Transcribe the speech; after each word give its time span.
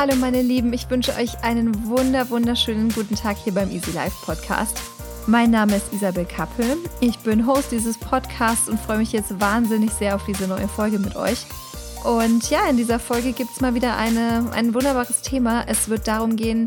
Hallo 0.00 0.16
meine 0.16 0.40
Lieben, 0.40 0.72
ich 0.72 0.88
wünsche 0.88 1.14
euch 1.16 1.44
einen 1.44 1.86
wunder 1.86 2.30
wunderschönen 2.30 2.90
guten 2.90 3.16
Tag 3.16 3.36
hier 3.36 3.52
beim 3.52 3.70
Easy 3.70 3.90
Life 3.90 4.16
Podcast. 4.24 4.80
Mein 5.26 5.50
Name 5.50 5.76
ist 5.76 5.92
Isabel 5.92 6.24
Kappel. 6.24 6.78
Ich 7.00 7.18
bin 7.18 7.46
Host 7.46 7.70
dieses 7.70 7.98
Podcasts 7.98 8.70
und 8.70 8.80
freue 8.80 8.96
mich 8.96 9.12
jetzt 9.12 9.38
wahnsinnig 9.42 9.90
sehr 9.92 10.14
auf 10.14 10.24
diese 10.24 10.48
neue 10.48 10.68
Folge 10.68 10.98
mit 10.98 11.16
euch. 11.16 11.44
Und 12.02 12.48
ja, 12.48 12.66
in 12.70 12.78
dieser 12.78 12.98
Folge 12.98 13.32
gibt 13.32 13.50
es 13.50 13.60
mal 13.60 13.74
wieder 13.74 13.98
eine, 13.98 14.50
ein 14.54 14.72
wunderbares 14.72 15.20
Thema. 15.20 15.64
Es 15.66 15.90
wird 15.90 16.08
darum 16.08 16.34
gehen, 16.34 16.64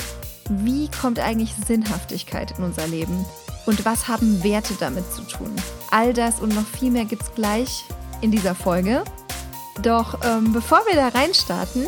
wie 0.49 0.87
kommt 1.01 1.17
eigentlich 1.17 1.55
Sinnhaftigkeit 1.65 2.53
in 2.59 2.63
unser 2.63 2.85
Leben? 2.85 3.25
Und 3.65 3.83
was 3.83 4.07
haben 4.07 4.43
Werte 4.43 4.75
damit 4.79 5.11
zu 5.11 5.23
tun? 5.23 5.51
All 5.89 6.13
das 6.13 6.39
und 6.39 6.53
noch 6.53 6.67
viel 6.67 6.91
mehr 6.91 7.05
gibt 7.05 7.23
es 7.23 7.33
gleich 7.33 7.83
in 8.21 8.29
dieser 8.29 8.53
Folge. 8.53 9.03
Doch 9.81 10.19
ähm, 10.23 10.53
bevor 10.53 10.81
wir 10.85 10.95
da 10.95 11.07
reinstarten, 11.07 11.87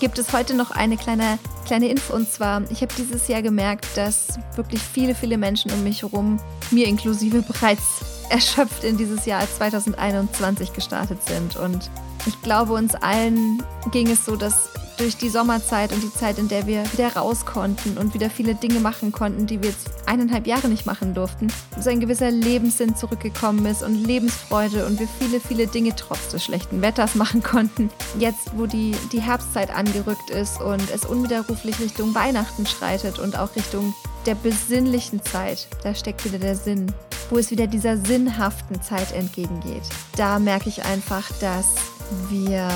gibt 0.00 0.18
es 0.18 0.32
heute 0.32 0.54
noch 0.54 0.72
eine 0.72 0.96
kleine, 0.96 1.38
kleine 1.66 1.88
Info. 1.88 2.14
Und 2.14 2.28
zwar, 2.28 2.62
ich 2.70 2.80
habe 2.80 2.92
dieses 2.96 3.28
Jahr 3.28 3.42
gemerkt, 3.42 3.86
dass 3.96 4.38
wirklich 4.56 4.80
viele, 4.80 5.14
viele 5.14 5.38
Menschen 5.38 5.70
um 5.70 5.84
mich 5.84 6.02
herum, 6.02 6.40
mir 6.70 6.86
inklusive, 6.86 7.42
bereits 7.48 7.82
erschöpft 8.30 8.82
in 8.82 8.96
dieses 8.96 9.26
Jahr 9.26 9.42
2021 9.46 10.72
gestartet 10.72 11.18
sind. 11.26 11.56
Und 11.56 11.90
ich 12.26 12.40
glaube, 12.42 12.74
uns 12.74 12.94
allen 12.94 13.62
ging 13.90 14.08
es 14.08 14.24
so, 14.24 14.36
dass 14.36 14.70
durch 15.00 15.16
die 15.16 15.30
Sommerzeit 15.30 15.92
und 15.92 16.02
die 16.02 16.12
Zeit, 16.12 16.38
in 16.38 16.48
der 16.48 16.66
wir 16.66 16.84
wieder 16.92 17.16
raus 17.16 17.46
konnten 17.46 17.96
und 17.96 18.12
wieder 18.12 18.28
viele 18.28 18.54
Dinge 18.54 18.80
machen 18.80 19.12
konnten, 19.12 19.46
die 19.46 19.62
wir 19.62 19.70
jetzt 19.70 19.88
eineinhalb 20.04 20.46
Jahre 20.46 20.68
nicht 20.68 20.84
machen 20.84 21.14
durften, 21.14 21.48
so 21.80 21.88
ein 21.88 22.00
gewisser 22.00 22.30
Lebenssinn 22.30 22.94
zurückgekommen 22.94 23.64
ist 23.64 23.82
und 23.82 23.94
Lebensfreude 23.94 24.84
und 24.86 25.00
wir 25.00 25.08
viele, 25.18 25.40
viele 25.40 25.66
Dinge 25.66 25.96
trotz 25.96 26.28
des 26.28 26.44
schlechten 26.44 26.82
Wetters 26.82 27.14
machen 27.14 27.42
konnten. 27.42 27.90
Jetzt, 28.18 28.50
wo 28.56 28.66
die, 28.66 28.94
die 29.10 29.22
Herbstzeit 29.22 29.74
angerückt 29.74 30.28
ist 30.28 30.60
und 30.60 30.90
es 30.90 31.06
unwiderruflich 31.06 31.80
Richtung 31.80 32.14
Weihnachten 32.14 32.66
schreitet 32.66 33.18
und 33.18 33.38
auch 33.38 33.56
Richtung 33.56 33.94
der 34.26 34.34
besinnlichen 34.34 35.22
Zeit, 35.22 35.66
da 35.82 35.94
steckt 35.94 36.26
wieder 36.26 36.38
der 36.38 36.56
Sinn, 36.56 36.92
wo 37.30 37.38
es 37.38 37.50
wieder 37.50 37.66
dieser 37.66 37.96
sinnhaften 37.96 38.82
Zeit 38.82 39.12
entgegengeht. 39.12 39.82
Da 40.16 40.38
merke 40.38 40.68
ich 40.68 40.84
einfach, 40.84 41.26
dass 41.40 41.89
wir 42.28 42.68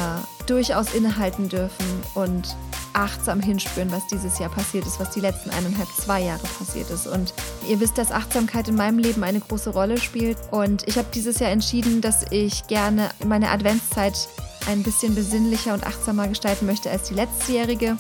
durchaus 0.46 0.94
innehalten 0.94 1.48
dürfen 1.48 1.86
und 2.14 2.56
achtsam 2.94 3.40
hinspüren, 3.40 3.90
was 3.90 4.06
dieses 4.06 4.38
Jahr 4.38 4.50
passiert 4.50 4.86
ist, 4.86 5.00
was 5.00 5.10
die 5.10 5.20
letzten 5.20 5.50
eineinhalb, 5.50 5.88
zwei 5.88 6.22
Jahre 6.22 6.46
passiert 6.58 6.90
ist. 6.90 7.06
Und 7.06 7.34
ihr 7.68 7.80
wisst, 7.80 7.98
dass 7.98 8.12
Achtsamkeit 8.12 8.68
in 8.68 8.76
meinem 8.76 8.98
Leben 8.98 9.22
eine 9.24 9.40
große 9.40 9.70
Rolle 9.70 9.98
spielt. 9.98 10.38
Und 10.50 10.86
ich 10.86 10.96
habe 10.96 11.08
dieses 11.12 11.40
Jahr 11.40 11.50
entschieden, 11.50 12.00
dass 12.00 12.30
ich 12.30 12.66
gerne 12.66 13.10
meine 13.24 13.50
Adventszeit 13.50 14.28
ein 14.68 14.82
bisschen 14.82 15.14
besinnlicher 15.14 15.74
und 15.74 15.84
achtsamer 15.86 16.28
gestalten 16.28 16.66
möchte 16.66 16.90
als 16.90 17.08
die 17.08 17.14
letztjährige. 17.14 17.98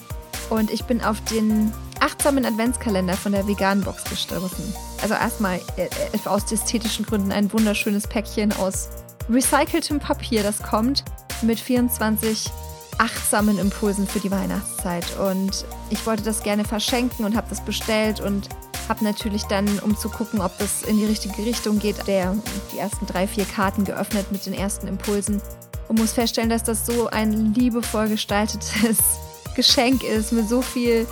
Und 0.50 0.70
ich 0.70 0.84
bin 0.84 1.02
auf 1.02 1.20
den 1.24 1.72
achtsamen 2.00 2.44
Adventskalender 2.44 3.14
von 3.14 3.32
der 3.32 3.46
Vegan 3.46 3.80
Box 3.80 4.04
gestoßen. 4.04 4.74
Also 5.02 5.14
erstmal 5.14 5.60
äh, 5.76 5.86
äh, 5.86 6.28
aus 6.28 6.50
ästhetischen 6.50 7.04
Gründen 7.04 7.32
ein 7.32 7.52
wunderschönes 7.52 8.06
Päckchen 8.06 8.52
aus 8.52 8.90
recyceltem 9.30 10.00
Papier, 10.00 10.42
das 10.42 10.62
kommt 10.62 11.04
mit 11.46 11.60
24 11.60 12.50
achtsamen 12.98 13.58
Impulsen 13.58 14.06
für 14.06 14.20
die 14.20 14.30
Weihnachtszeit. 14.30 15.04
Und 15.18 15.64
ich 15.90 16.06
wollte 16.06 16.22
das 16.22 16.42
gerne 16.42 16.64
verschenken 16.64 17.24
und 17.24 17.36
habe 17.36 17.48
das 17.50 17.64
bestellt 17.64 18.20
und 18.20 18.48
habe 18.88 19.04
natürlich 19.04 19.44
dann, 19.44 19.78
um 19.80 19.96
zu 19.96 20.08
gucken, 20.08 20.40
ob 20.40 20.56
das 20.58 20.82
in 20.82 20.98
die 20.98 21.04
richtige 21.04 21.38
Richtung 21.38 21.78
geht, 21.78 22.06
der, 22.06 22.36
die 22.72 22.78
ersten 22.78 23.06
drei, 23.06 23.26
vier 23.26 23.44
Karten 23.44 23.84
geöffnet 23.84 24.30
mit 24.30 24.44
den 24.46 24.52
ersten 24.52 24.86
Impulsen 24.86 25.40
und 25.88 25.98
muss 25.98 26.12
feststellen, 26.12 26.50
dass 26.50 26.64
das 26.64 26.86
so 26.86 27.08
ein 27.08 27.54
liebevoll 27.54 28.08
gestaltetes 28.08 28.98
Geschenk 29.56 30.02
ist 30.02 30.32
mit 30.32 30.48
so 30.48 30.62
viel 30.62 31.06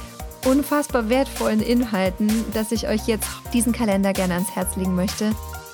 unfassbar 0.44 1.08
wertvollen 1.08 1.60
Inhalten, 1.60 2.28
dass 2.52 2.72
ich 2.72 2.88
euch 2.88 3.06
jetzt 3.06 3.28
diesen 3.52 3.72
Kalender 3.72 4.12
gerne 4.12 4.34
ans 4.34 4.50
Herz 4.50 4.76
legen 4.76 4.94
möchte. 4.94 5.32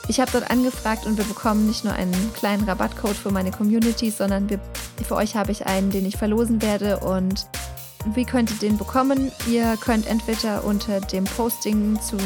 Ich 0.08 0.20
habe 0.20 0.30
dort 0.32 0.50
angefragt 0.50 1.04
und 1.04 1.18
wir 1.18 1.24
bekommen 1.24 1.66
nicht 1.66 1.84
nur 1.84 1.92
einen 1.92 2.32
kleinen 2.32 2.64
Rabattcode 2.64 3.14
für 3.14 3.30
meine 3.30 3.50
Community, 3.50 4.10
sondern 4.10 4.48
wir, 4.48 4.58
für 5.06 5.16
euch 5.16 5.36
habe 5.36 5.52
ich 5.52 5.66
einen, 5.66 5.90
den 5.90 6.06
ich 6.06 6.16
verlosen 6.16 6.62
werde. 6.62 7.00
Und 7.00 7.46
wie 8.14 8.24
könnt 8.24 8.50
ihr 8.50 8.56
den 8.56 8.78
bekommen? 8.78 9.30
Ihr 9.50 9.76
könnt 9.78 10.06
entweder 10.06 10.64
unter 10.64 11.00
dem 11.00 11.24
Posting 11.24 12.00
zu 12.00 12.16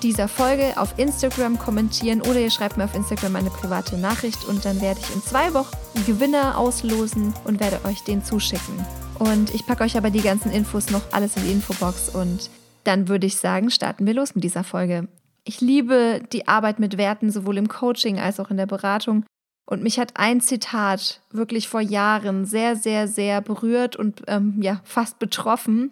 dieser 0.00 0.28
Folge 0.28 0.74
auf 0.76 0.96
Instagram 0.96 1.58
kommentieren 1.58 2.20
oder 2.20 2.38
ihr 2.38 2.50
schreibt 2.50 2.76
mir 2.76 2.84
auf 2.84 2.94
Instagram 2.94 3.34
eine 3.34 3.50
private 3.50 3.98
Nachricht 3.98 4.44
und 4.44 4.64
dann 4.64 4.80
werde 4.80 5.00
ich 5.00 5.12
in 5.12 5.22
zwei 5.22 5.52
Wochen 5.54 5.76
Gewinner 6.06 6.56
auslosen 6.56 7.34
und 7.44 7.58
werde 7.58 7.80
euch 7.84 8.04
den 8.04 8.24
zuschicken. 8.24 8.86
Und 9.18 9.52
ich 9.52 9.66
packe 9.66 9.82
euch 9.82 9.96
aber 9.96 10.10
die 10.10 10.22
ganzen 10.22 10.52
Infos 10.52 10.90
noch 10.90 11.02
alles 11.10 11.36
in 11.36 11.44
die 11.44 11.52
Infobox 11.52 12.10
und 12.10 12.48
dann 12.84 13.08
würde 13.08 13.26
ich 13.26 13.36
sagen, 13.38 13.70
starten 13.70 14.06
wir 14.06 14.14
los 14.14 14.36
mit 14.36 14.44
dieser 14.44 14.62
Folge. 14.62 15.08
Ich 15.46 15.60
liebe 15.60 16.22
die 16.32 16.48
Arbeit 16.48 16.78
mit 16.78 16.96
Werten, 16.96 17.30
sowohl 17.30 17.58
im 17.58 17.68
Coaching 17.68 18.18
als 18.18 18.40
auch 18.40 18.50
in 18.50 18.56
der 18.56 18.66
Beratung. 18.66 19.24
Und 19.66 19.82
mich 19.82 19.98
hat 19.98 20.12
ein 20.16 20.40
Zitat 20.40 21.20
wirklich 21.30 21.68
vor 21.68 21.80
Jahren 21.80 22.44
sehr, 22.44 22.76
sehr, 22.76 23.08
sehr 23.08 23.40
berührt 23.40 23.96
und 23.96 24.22
ähm, 24.26 24.58
ja, 24.60 24.80
fast 24.84 25.18
betroffen. 25.18 25.90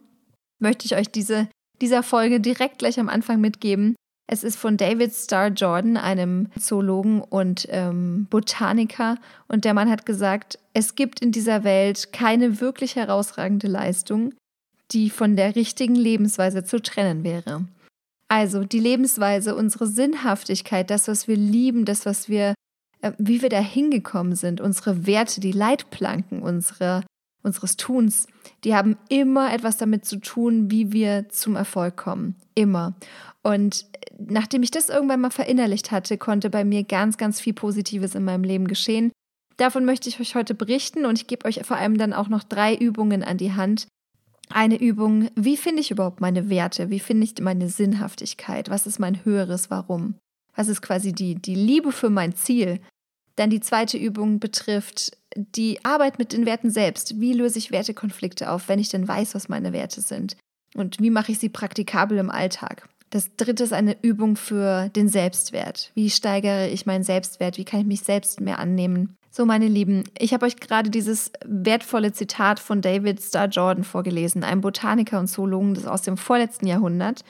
Möchte 0.59 0.87
ich 0.87 0.97
euch 0.97 1.11
diese, 1.11 1.49
dieser 1.81 2.03
Folge 2.03 2.41
direkt 2.41 2.79
gleich 2.79 2.99
am 2.99 3.09
Anfang 3.09 3.41
mitgeben. 3.41 3.95
Es 4.27 4.45
ist 4.45 4.57
von 4.57 4.77
David 4.77 5.13
Starr 5.13 5.49
Jordan, 5.49 5.97
einem 5.97 6.51
Zoologen 6.59 7.21
und 7.21 7.67
ähm, 7.71 8.27
Botaniker. 8.31 9.17
Und 9.49 9.65
der 9.65 9.75
Mann 9.75 9.91
hat 9.91 10.07
gesagt, 10.07 10.59
es 10.73 10.95
gibt 10.95 11.21
in 11.21 11.33
dieser 11.33 11.65
Welt 11.65 12.13
keine 12.13 12.61
wirklich 12.61 12.97
herausragende 12.97 13.69
Leistung, 13.69 14.33
die 14.93 15.11
von 15.11 15.37
der 15.37 15.57
richtigen 15.57 15.95
Lebensweise 15.95 16.65
zu 16.65 16.81
trennen 16.81 17.25
wäre. 17.25 17.67
Also 18.33 18.65
die 18.65 18.79
Lebensweise, 18.79 19.55
unsere 19.55 19.87
Sinnhaftigkeit, 19.87 20.89
das, 20.89 21.07
was 21.07 21.29
wir 21.29 21.37
lieben, 21.37 21.85
das, 21.85 22.07
was 22.07 22.31
wir, 22.31 22.55
äh, 23.03 23.13
wie 23.19 23.43
wir 23.43 23.51
da 23.51 23.61
hingekommen 23.61 24.37
sind, 24.37 24.63
unsere 24.63 25.07
Werte, 25.07 25.39
die 25.39 25.53
Leitplanken 25.53 26.41
unsere, 26.41 27.05
unseres 27.43 27.77
Tuns, 27.77 28.27
die 28.65 28.75
haben 28.75 28.97
immer 29.11 29.53
etwas 29.53 29.77
damit 29.77 30.07
zu 30.07 30.17
tun, 30.17 30.71
wie 30.71 30.93
wir 30.93 31.29
zum 31.29 31.57
Erfolg 31.57 31.99
kommen. 31.99 32.37
Immer. 32.55 32.95
Und 33.43 33.85
nachdem 34.19 34.63
ich 34.63 34.71
das 34.71 34.89
irgendwann 34.89 35.21
mal 35.21 35.31
verinnerlicht 35.31 35.91
hatte, 35.91 36.17
konnte 36.17 36.49
bei 36.49 36.65
mir 36.65 36.85
ganz, 36.85 37.19
ganz 37.19 37.39
viel 37.39 37.53
Positives 37.53 38.15
in 38.15 38.25
meinem 38.25 38.45
Leben 38.45 38.67
geschehen. 38.67 39.13
Davon 39.59 39.85
möchte 39.85 40.09
ich 40.09 40.19
euch 40.21 40.35
heute 40.37 40.55
berichten 40.55 41.05
und 41.05 41.19
ich 41.19 41.27
gebe 41.27 41.45
euch 41.45 41.61
vor 41.67 41.77
allem 41.77 41.99
dann 41.99 42.15
auch 42.15 42.29
noch 42.29 42.45
drei 42.45 42.75
Übungen 42.75 43.23
an 43.23 43.37
die 43.37 43.53
Hand, 43.53 43.89
eine 44.53 44.81
Übung, 44.81 45.29
wie 45.35 45.57
finde 45.57 45.81
ich 45.81 45.91
überhaupt 45.91 46.21
meine 46.21 46.49
Werte? 46.49 46.91
Wie 46.91 47.01
finde 47.01 47.25
ich 47.25 47.41
meine 47.41 47.69
Sinnhaftigkeit? 47.69 48.71
Was 48.71 48.87
ist 48.87 48.99
mein 48.99 49.25
höheres 49.25 49.71
Warum? 49.71 50.15
Was 50.55 50.69
ist 50.69 50.83
quasi 50.83 51.13
die, 51.13 51.35
die 51.35 51.55
Liebe 51.55 51.93
für 51.93 52.11
mein 52.11 52.35
Ziel? 52.35 52.81
Dann 53.37 53.51
die 53.51 53.61
zweite 53.61 53.97
Übung 53.97 54.39
betrifft 54.39 55.17
die 55.37 55.83
Arbeit 55.85 56.19
mit 56.19 56.33
den 56.33 56.47
Werten 56.47 56.71
selbst. 56.71 57.21
Wie 57.21 57.33
löse 57.33 57.59
ich 57.59 57.71
Wertekonflikte 57.71 58.51
auf, 58.51 58.69
wenn 58.69 58.79
ich 58.79 58.91
denn 58.91 59.09
weiß, 59.09 59.35
was 59.35 59.49
meine 59.49 59.73
Werte 59.73 60.01
sind? 60.01 60.37
Und 60.75 61.01
wie 61.01 61.11
mache 61.11 61.33
ich 61.33 61.39
sie 61.39 61.49
praktikabel 61.49 62.19
im 62.19 62.31
Alltag? 62.31 62.89
Das 63.11 63.35
dritte 63.37 63.65
ist 63.65 63.73
eine 63.73 63.97
Übung 64.03 64.37
für 64.37 64.89
den 64.91 65.09
Selbstwert. 65.09 65.91
Wie 65.95 66.09
steigere 66.09 66.69
ich 66.69 66.87
meinen 66.87 67.05
Selbstwert? 67.05 67.59
Wie 67.59 67.65
kann 67.65 67.81
ich 67.81 67.87
mich 67.87 68.01
selbst 68.01 68.41
mehr 68.41 68.59
annehmen? 68.59 69.17
So, 69.35 69.47
meine 69.47 69.67
Lieben, 69.67 70.05
ich 70.19 70.35
habe 70.35 70.45
euch 70.45 70.59
gerade 70.59 70.91
dieses 70.91 71.33
wertvolle 71.47 72.13
Zitat 72.13 72.61
von 72.61 72.83
David 72.83 73.19
Starr 73.19 73.49
Jordan 73.49 73.83
vorgelesen, 73.83 74.45
einem 74.45 74.61
Botaniker 74.61 75.19
und 75.19 75.27
Zoologen 75.27 75.89
aus 75.89 76.03
dem 76.03 76.19
vorletzten 76.19 76.67
Jahrhundert. 76.67 77.25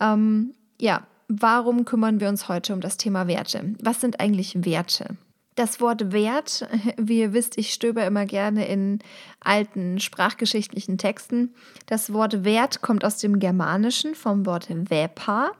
Ähm, 0.00 0.54
ja, 0.80 1.06
warum 1.28 1.84
kümmern 1.84 2.18
wir 2.18 2.28
uns 2.28 2.48
heute 2.48 2.74
um 2.74 2.80
das 2.80 2.96
Thema 2.96 3.28
Werte? 3.28 3.76
Was 3.80 4.00
sind 4.00 4.18
eigentlich 4.18 4.64
Werte? 4.64 5.16
Das 5.54 5.80
Wort 5.80 6.10
Wert, 6.10 6.68
wie 6.96 7.20
ihr 7.20 7.32
wisst, 7.32 7.58
ich 7.58 7.72
stöber 7.72 8.04
immer 8.04 8.26
gerne 8.26 8.66
in 8.66 8.98
alten 9.38 10.00
sprachgeschichtlichen 10.00 10.98
Texten. 10.98 11.54
Das 11.86 12.12
Wort 12.12 12.42
Wert 12.42 12.82
kommt 12.82 13.04
aus 13.04 13.18
dem 13.18 13.38
Germanischen 13.38 14.16
vom 14.16 14.46
Wort 14.46 14.66
Väpa, 14.88 15.52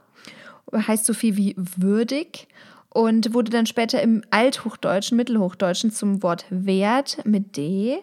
heißt 0.73 1.07
so 1.07 1.15
viel 1.15 1.37
wie 1.37 1.55
würdig 1.57 2.49
und 2.97 3.35
wurde 3.35 3.51
dann 3.51 3.67
später 3.67 4.01
im 4.01 4.23
Althochdeutschen, 4.31 5.19
Mittelhochdeutschen 5.19 5.91
zum 5.91 6.23
Wort 6.23 6.47
Wert 6.49 7.19
mit 7.27 7.59
D 7.59 7.99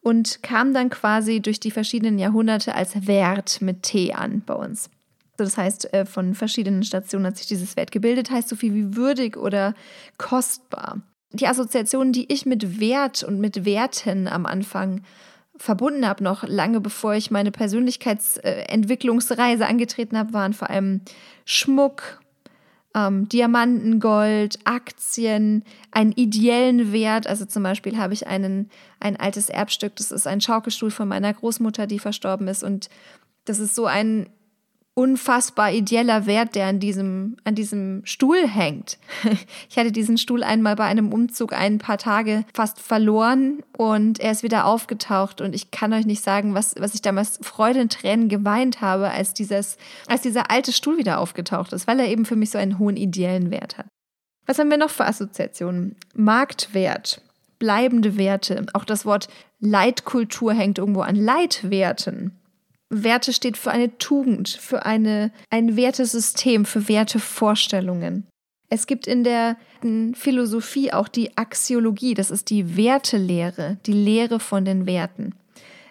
und 0.00 0.42
kam 0.42 0.72
dann 0.72 0.88
quasi 0.88 1.40
durch 1.40 1.60
die 1.60 1.70
verschiedenen 1.70 2.18
Jahrhunderte 2.18 2.74
als 2.74 3.06
Wert 3.06 3.60
mit 3.60 3.82
T 3.82 4.14
an 4.14 4.40
bei 4.46 4.54
uns. 4.54 4.88
Das 5.36 5.58
heißt, 5.58 5.92
äh, 5.92 6.06
von 6.06 6.34
verschiedenen 6.34 6.82
Stationen 6.82 7.26
hat 7.26 7.36
sich 7.36 7.46
dieses 7.46 7.76
Wert 7.76 7.92
gebildet, 7.92 8.30
heißt 8.30 8.48
so 8.48 8.56
viel 8.56 8.74
wie 8.74 8.96
würdig 8.96 9.36
oder 9.36 9.74
kostbar. 10.16 11.02
Die 11.32 11.46
Assoziationen, 11.46 12.14
die 12.14 12.32
ich 12.32 12.46
mit 12.46 12.80
Wert 12.80 13.22
und 13.22 13.40
mit 13.40 13.66
Werten 13.66 14.28
am 14.28 14.46
Anfang 14.46 15.02
verbunden 15.58 16.08
habe, 16.08 16.24
noch 16.24 16.48
lange 16.48 16.80
bevor 16.80 17.12
ich 17.12 17.30
meine 17.30 17.50
Persönlichkeitsentwicklungsreise 17.50 19.66
angetreten 19.66 20.16
habe, 20.16 20.32
waren 20.32 20.54
vor 20.54 20.70
allem 20.70 21.02
Schmuck, 21.44 22.22
ähm, 22.98 23.28
Diamanten, 23.28 24.00
Gold, 24.00 24.58
Aktien, 24.64 25.64
einen 25.90 26.12
ideellen 26.12 26.92
Wert. 26.92 27.26
Also 27.26 27.44
zum 27.44 27.62
Beispiel 27.62 27.98
habe 27.98 28.14
ich 28.14 28.26
einen, 28.26 28.70
ein 29.00 29.16
altes 29.16 29.48
Erbstück, 29.48 29.96
das 29.96 30.10
ist 30.10 30.26
ein 30.26 30.40
Schaukelstuhl 30.40 30.90
von 30.90 31.08
meiner 31.08 31.32
Großmutter, 31.32 31.86
die 31.86 31.98
verstorben 31.98 32.48
ist. 32.48 32.62
Und 32.62 32.88
das 33.44 33.58
ist 33.58 33.74
so 33.74 33.86
ein 33.86 34.28
unfassbar 34.98 35.70
ideeller 35.72 36.26
Wert, 36.26 36.56
der 36.56 36.66
an 36.66 36.80
diesem, 36.80 37.36
an 37.44 37.54
diesem 37.54 38.02
Stuhl 38.04 38.48
hängt. 38.48 38.98
Ich 39.70 39.78
hatte 39.78 39.92
diesen 39.92 40.18
Stuhl 40.18 40.42
einmal 40.42 40.74
bei 40.74 40.84
einem 40.84 41.12
Umzug 41.12 41.52
ein 41.52 41.78
paar 41.78 41.98
Tage 41.98 42.44
fast 42.52 42.80
verloren 42.80 43.62
und 43.76 44.18
er 44.18 44.32
ist 44.32 44.42
wieder 44.42 44.64
aufgetaucht 44.64 45.40
und 45.40 45.54
ich 45.54 45.70
kann 45.70 45.92
euch 45.92 46.04
nicht 46.04 46.24
sagen, 46.24 46.54
was, 46.54 46.74
was 46.78 46.94
ich 46.94 47.02
damals 47.02 47.38
Freude 47.42 47.80
und 47.80 47.92
Tränen 47.92 48.28
geweint 48.28 48.80
habe, 48.80 49.10
als, 49.10 49.34
dieses, 49.34 49.76
als 50.08 50.22
dieser 50.22 50.50
alte 50.50 50.72
Stuhl 50.72 50.98
wieder 50.98 51.20
aufgetaucht 51.20 51.72
ist, 51.72 51.86
weil 51.86 52.00
er 52.00 52.08
eben 52.08 52.24
für 52.24 52.36
mich 52.36 52.50
so 52.50 52.58
einen 52.58 52.80
hohen 52.80 52.96
ideellen 52.96 53.52
Wert 53.52 53.78
hat. 53.78 53.86
Was 54.46 54.58
haben 54.58 54.70
wir 54.70 54.78
noch 54.78 54.90
für 54.90 55.04
Assoziationen? 55.04 55.94
Marktwert, 56.14 57.22
bleibende 57.60 58.16
Werte. 58.16 58.66
Auch 58.72 58.84
das 58.84 59.06
Wort 59.06 59.28
Leitkultur 59.60 60.54
hängt 60.54 60.78
irgendwo 60.78 61.02
an 61.02 61.14
Leitwerten. 61.14 62.37
Werte 62.90 63.32
steht 63.32 63.56
für 63.56 63.70
eine 63.70 63.96
Tugend, 63.98 64.48
für 64.48 64.86
eine, 64.86 65.30
ein 65.50 65.76
Wertesystem, 65.76 66.64
für 66.64 66.88
Wertevorstellungen. 66.88 68.26
Es 68.70 68.86
gibt 68.86 69.06
in 69.06 69.24
der 69.24 69.56
Philosophie 70.14 70.92
auch 70.92 71.08
die 71.08 71.36
Axiologie, 71.36 72.14
das 72.14 72.30
ist 72.30 72.50
die 72.50 72.76
Wertelehre, 72.76 73.78
die 73.86 73.92
Lehre 73.92 74.40
von 74.40 74.64
den 74.64 74.86
Werten. 74.86 75.34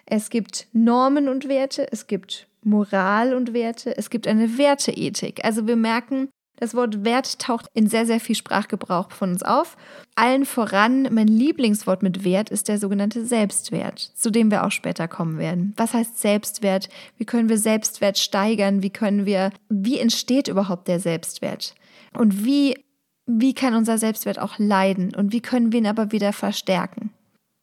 Es 0.06 0.30
gibt 0.30 0.68
Normen 0.72 1.28
und 1.28 1.48
Werte, 1.48 1.90
es 1.92 2.06
gibt 2.06 2.46
Moral 2.62 3.34
und 3.34 3.52
Werte, 3.52 3.96
es 3.96 4.10
gibt 4.10 4.26
eine 4.26 4.58
Werteethik. 4.58 5.44
Also 5.44 5.66
wir 5.66 5.76
merken, 5.76 6.28
das 6.58 6.74
Wort 6.74 7.04
Wert 7.04 7.38
taucht 7.38 7.66
in 7.72 7.86
sehr, 7.86 8.04
sehr 8.04 8.20
viel 8.20 8.34
Sprachgebrauch 8.34 9.12
von 9.12 9.30
uns 9.30 9.42
auf. 9.42 9.76
Allen 10.16 10.44
voran, 10.44 11.08
mein 11.12 11.28
Lieblingswort 11.28 12.02
mit 12.02 12.24
Wert 12.24 12.50
ist 12.50 12.68
der 12.68 12.78
sogenannte 12.78 13.24
Selbstwert, 13.24 13.98
zu 13.98 14.30
dem 14.30 14.50
wir 14.50 14.64
auch 14.64 14.72
später 14.72 15.06
kommen 15.06 15.38
werden. 15.38 15.72
Was 15.76 15.94
heißt 15.94 16.18
Selbstwert? 16.18 16.88
Wie 17.16 17.24
können 17.24 17.48
wir 17.48 17.58
Selbstwert 17.58 18.18
steigern? 18.18 18.82
Wie 18.82 18.90
können 18.90 19.24
wir, 19.24 19.50
wie 19.68 19.98
entsteht 19.98 20.48
überhaupt 20.48 20.88
der 20.88 20.98
Selbstwert? 20.98 21.74
Und 22.12 22.44
wie, 22.44 22.84
wie 23.26 23.54
kann 23.54 23.74
unser 23.74 23.98
Selbstwert 23.98 24.40
auch 24.40 24.58
leiden? 24.58 25.14
Und 25.14 25.32
wie 25.32 25.40
können 25.40 25.72
wir 25.72 25.78
ihn 25.78 25.86
aber 25.86 26.10
wieder 26.10 26.32
verstärken? 26.32 27.10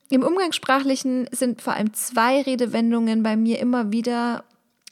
Im 0.10 0.24
Umgangssprachlichen 0.24 1.28
sind 1.32 1.62
vor 1.62 1.74
allem 1.74 1.94
zwei 1.94 2.42
Redewendungen 2.42 3.24
bei 3.24 3.36
mir 3.36 3.60
immer 3.60 3.92
wieder 3.92 4.46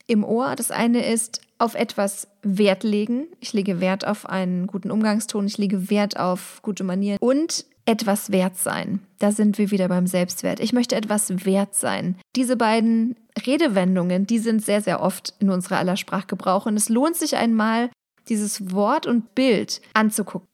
im 0.06 0.24
Ohr. 0.24 0.54
Das 0.56 0.70
eine 0.70 1.10
ist 1.10 1.40
auf 1.64 1.74
etwas 1.74 2.28
Wert 2.42 2.84
legen. 2.84 3.26
Ich 3.40 3.52
lege 3.52 3.80
Wert 3.80 4.06
auf 4.06 4.26
einen 4.28 4.66
guten 4.66 4.90
Umgangston, 4.90 5.46
ich 5.46 5.58
lege 5.58 5.90
Wert 5.90 6.18
auf 6.18 6.60
gute 6.62 6.84
Manieren 6.84 7.18
und 7.20 7.64
etwas 7.86 8.32
wert 8.32 8.56
sein. 8.56 9.00
Da 9.18 9.32
sind 9.32 9.58
wir 9.58 9.70
wieder 9.70 9.88
beim 9.88 10.06
Selbstwert. 10.06 10.60
Ich 10.60 10.72
möchte 10.72 10.96
etwas 10.96 11.44
wert 11.44 11.74
sein. 11.74 12.16
Diese 12.36 12.56
beiden 12.56 13.16
Redewendungen, 13.46 14.26
die 14.26 14.38
sind 14.38 14.64
sehr, 14.64 14.80
sehr 14.80 15.02
oft 15.02 15.34
in 15.38 15.50
unserer 15.50 15.78
aller 15.78 15.96
Sprachgebrauch 15.96 16.66
und 16.66 16.76
es 16.76 16.88
lohnt 16.88 17.16
sich 17.16 17.36
einmal, 17.36 17.90
dieses 18.28 18.72
Wort 18.72 19.06
und 19.06 19.34
Bild 19.34 19.82
anzugucken. 19.92 20.48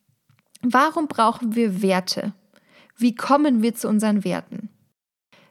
Warum 0.62 1.06
brauchen 1.08 1.54
wir 1.54 1.82
Werte? 1.82 2.32
Wie 2.96 3.14
kommen 3.14 3.62
wir 3.62 3.74
zu 3.74 3.88
unseren 3.88 4.24
Werten? 4.24 4.68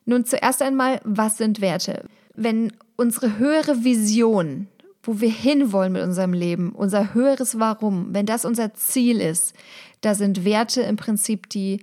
Nun 0.05 0.25
zuerst 0.25 0.62
einmal, 0.62 1.00
was 1.03 1.38
sind 1.38 1.62
Werte? 1.62 2.05
Wenn 2.35 2.73
unsere 2.95 3.38
höhere 3.38 3.83
Vision 3.83 4.67
wo 5.09 5.21
wir 5.21 5.31
hinwollen 5.31 5.94
mit 5.94 6.03
unserem 6.03 6.33
Leben, 6.33 6.71
unser 6.71 7.15
höheres 7.15 7.57
Warum, 7.57 8.13
wenn 8.13 8.27
das 8.27 8.45
unser 8.45 8.75
Ziel 8.75 9.19
ist, 9.19 9.56
da 10.01 10.13
sind 10.13 10.45
Werte 10.45 10.81
im 10.81 10.97
Prinzip 10.97 11.50
die, 11.50 11.81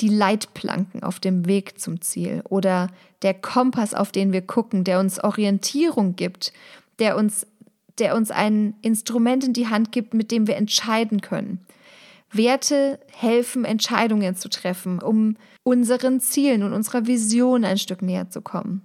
die 0.00 0.08
Leitplanken 0.08 1.04
auf 1.04 1.20
dem 1.20 1.46
Weg 1.46 1.78
zum 1.78 2.00
Ziel 2.00 2.42
oder 2.48 2.88
der 3.22 3.34
Kompass, 3.34 3.94
auf 3.94 4.10
den 4.10 4.32
wir 4.32 4.42
gucken, 4.42 4.82
der 4.82 4.98
uns 4.98 5.22
Orientierung 5.22 6.16
gibt, 6.16 6.52
der 6.98 7.16
uns, 7.16 7.46
der 8.00 8.16
uns 8.16 8.32
ein 8.32 8.74
Instrument 8.82 9.44
in 9.44 9.52
die 9.52 9.68
Hand 9.68 9.92
gibt, 9.92 10.12
mit 10.12 10.32
dem 10.32 10.48
wir 10.48 10.56
entscheiden 10.56 11.20
können. 11.20 11.64
Werte 12.32 12.98
helfen, 13.12 13.64
Entscheidungen 13.64 14.34
zu 14.34 14.48
treffen, 14.48 15.00
um 15.00 15.36
unseren 15.62 16.18
Zielen 16.18 16.64
und 16.64 16.72
unserer 16.72 17.06
Vision 17.06 17.64
ein 17.64 17.78
Stück 17.78 18.02
näher 18.02 18.28
zu 18.28 18.42
kommen. 18.42 18.82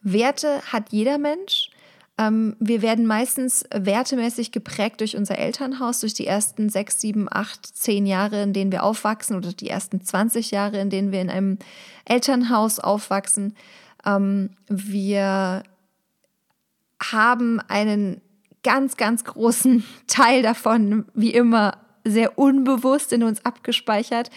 Werte 0.00 0.62
hat 0.72 0.90
jeder 0.90 1.18
Mensch 1.18 1.68
ähm, 2.16 2.56
wir 2.60 2.80
werden 2.80 3.06
meistens 3.06 3.64
wertemäßig 3.74 4.52
geprägt 4.52 5.00
durch 5.00 5.16
unser 5.16 5.36
Elternhaus, 5.36 6.00
durch 6.00 6.14
die 6.14 6.26
ersten 6.26 6.68
sechs, 6.68 7.00
sieben, 7.00 7.26
acht, 7.30 7.66
zehn 7.66 8.06
Jahre, 8.06 8.42
in 8.42 8.52
denen 8.52 8.70
wir 8.70 8.84
aufwachsen 8.84 9.36
oder 9.36 9.52
die 9.52 9.68
ersten 9.68 10.00
20 10.00 10.52
Jahre, 10.52 10.78
in 10.78 10.90
denen 10.90 11.10
wir 11.10 11.20
in 11.20 11.30
einem 11.30 11.58
Elternhaus 12.04 12.78
aufwachsen. 12.78 13.56
Ähm, 14.06 14.50
wir 14.68 15.64
haben 17.02 17.60
einen 17.66 18.20
ganz, 18.62 18.96
ganz 18.96 19.24
großen 19.24 19.84
Teil 20.06 20.42
davon, 20.42 21.06
wie 21.14 21.34
immer, 21.34 21.78
sehr 22.04 22.38
unbewusst 22.38 23.12
in 23.12 23.22
uns 23.22 23.44
abgespeichert. 23.44 24.30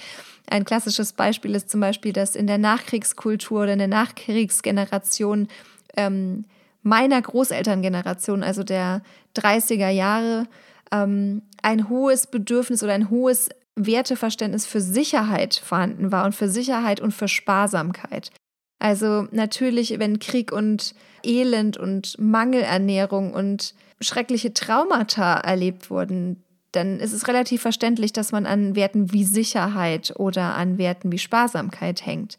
Ein 0.49 0.63
klassisches 0.63 1.13
Beispiel 1.13 1.53
ist 1.53 1.69
zum 1.69 1.81
Beispiel, 1.81 2.13
dass 2.13 2.35
in 2.35 2.47
der 2.47 2.57
Nachkriegskultur 2.57 3.63
oder 3.63 3.73
in 3.73 3.79
der 3.79 3.89
Nachkriegsgeneration 3.89 5.49
ähm, 5.97 6.45
meiner 6.87 7.21
Großelterngeneration, 7.21 8.43
also 8.43 8.63
der 8.63 9.01
30er 9.35 9.89
Jahre, 9.89 10.47
ähm, 10.91 11.41
ein 11.61 11.89
hohes 11.89 12.27
Bedürfnis 12.27 12.81
oder 12.81 12.93
ein 12.93 13.09
hohes 13.09 13.49
Werteverständnis 13.75 14.65
für 14.65 14.81
Sicherheit 14.81 15.55
vorhanden 15.55 16.11
war 16.11 16.25
und 16.25 16.33
für 16.33 16.47
Sicherheit 16.47 16.99
und 17.01 17.11
für 17.11 17.27
Sparsamkeit. 17.27 18.31
Also 18.79 19.27
natürlich, 19.31 19.99
wenn 19.99 20.19
Krieg 20.19 20.51
und 20.51 20.95
Elend 21.23 21.77
und 21.77 22.17
Mangelernährung 22.19 23.33
und 23.33 23.73
schreckliche 23.99 24.53
Traumata 24.53 25.35
erlebt 25.39 25.89
wurden, 25.89 26.43
dann 26.71 26.99
ist 26.99 27.13
es 27.13 27.27
relativ 27.27 27.61
verständlich, 27.61 28.13
dass 28.13 28.31
man 28.31 28.45
an 28.45 28.75
Werten 28.75 29.11
wie 29.11 29.23
Sicherheit 29.23 30.13
oder 30.15 30.55
an 30.55 30.77
Werten 30.77 31.11
wie 31.11 31.17
Sparsamkeit 31.17 32.05
hängt. 32.05 32.37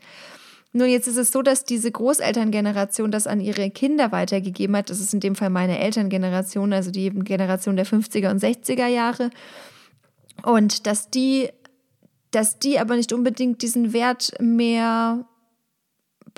Nur 0.73 0.87
jetzt 0.87 1.09
ist 1.09 1.17
es 1.17 1.33
so, 1.33 1.43
dass 1.43 1.65
diese 1.65 1.91
Großelterngeneration 1.91 3.11
das 3.11 3.27
an 3.27 3.41
ihre 3.41 3.71
Kinder 3.71 4.13
weitergegeben 4.13 4.77
hat. 4.77 4.91
Das 4.91 5.01
ist 5.01 5.15
in 5.15 5.21
dem 5.21 5.35
Fall 5.35 5.51
meine 5.51 5.79
Elterngeneration, 5.79 6.73
also 6.73 6.91
die 6.91 7.11
Generation 7.11 7.77
der 7.77 7.87
50er 7.87 8.31
und 8.31 8.43
60er 8.43 8.87
Jahre. 8.87 9.31
Und 10.43 10.87
dass 10.87 11.09
die, 11.11 11.49
dass 12.31 12.59
die 12.59 12.79
aber 12.79 12.97
nicht 12.97 13.13
unbedingt 13.13 13.63
diesen 13.63 13.93
Wert 13.93 14.33
mehr 14.41 15.25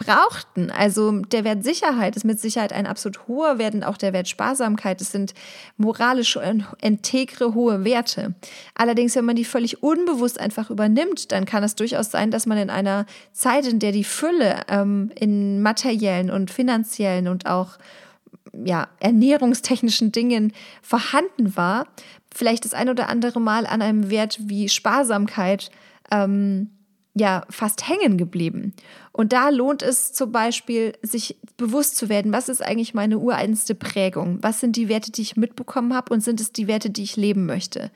brauchten. 0.00 0.70
Also 0.70 1.20
der 1.20 1.44
Wert 1.44 1.62
Sicherheit 1.62 2.16
ist 2.16 2.24
mit 2.24 2.40
Sicherheit 2.40 2.72
ein 2.72 2.86
absolut 2.86 3.28
hoher 3.28 3.58
Wert 3.58 3.74
und 3.74 3.84
auch 3.84 3.98
der 3.98 4.12
Wert 4.12 4.28
Sparsamkeit. 4.28 5.00
Es 5.00 5.12
sind 5.12 5.34
moralisch 5.76 6.38
integre 6.80 7.54
hohe 7.54 7.84
Werte. 7.84 8.34
Allerdings, 8.74 9.14
wenn 9.14 9.26
man 9.26 9.36
die 9.36 9.44
völlig 9.44 9.82
unbewusst 9.82 10.40
einfach 10.40 10.70
übernimmt, 10.70 11.32
dann 11.32 11.44
kann 11.44 11.62
es 11.62 11.74
durchaus 11.74 12.10
sein, 12.10 12.30
dass 12.30 12.46
man 12.46 12.56
in 12.56 12.70
einer 12.70 13.04
Zeit, 13.32 13.66
in 13.66 13.78
der 13.78 13.92
die 13.92 14.04
Fülle 14.04 14.62
ähm, 14.68 15.12
in 15.14 15.60
materiellen 15.62 16.30
und 16.30 16.50
finanziellen 16.50 17.28
und 17.28 17.46
auch 17.46 17.78
ja, 18.52 18.88
ernährungstechnischen 19.00 20.12
Dingen 20.12 20.52
vorhanden 20.82 21.56
war, 21.56 21.86
vielleicht 22.34 22.64
das 22.64 22.74
ein 22.74 22.88
oder 22.88 23.08
andere 23.08 23.40
Mal 23.40 23.66
an 23.66 23.82
einem 23.82 24.08
Wert 24.08 24.38
wie 24.40 24.68
Sparsamkeit 24.68 25.70
ähm, 26.10 26.70
ja 27.14 27.44
fast 27.50 27.88
hängen 27.88 28.16
geblieben. 28.18 28.74
Und 29.12 29.32
da 29.32 29.48
lohnt 29.48 29.82
es 29.82 30.12
zum 30.12 30.32
Beispiel, 30.32 30.92
sich 31.02 31.36
bewusst 31.56 31.96
zu 31.96 32.08
werden, 32.08 32.32
was 32.32 32.48
ist 32.48 32.62
eigentlich 32.62 32.94
meine 32.94 33.18
ureigenste 33.18 33.74
Prägung? 33.74 34.38
Was 34.42 34.60
sind 34.60 34.76
die 34.76 34.88
Werte, 34.88 35.10
die 35.10 35.22
ich 35.22 35.36
mitbekommen 35.36 35.94
habe 35.94 36.12
und 36.12 36.22
sind 36.22 36.40
es 36.40 36.52
die 36.52 36.68
Werte, 36.68 36.90
die 36.90 37.02
ich 37.02 37.16
leben 37.16 37.46
möchte? 37.46 37.90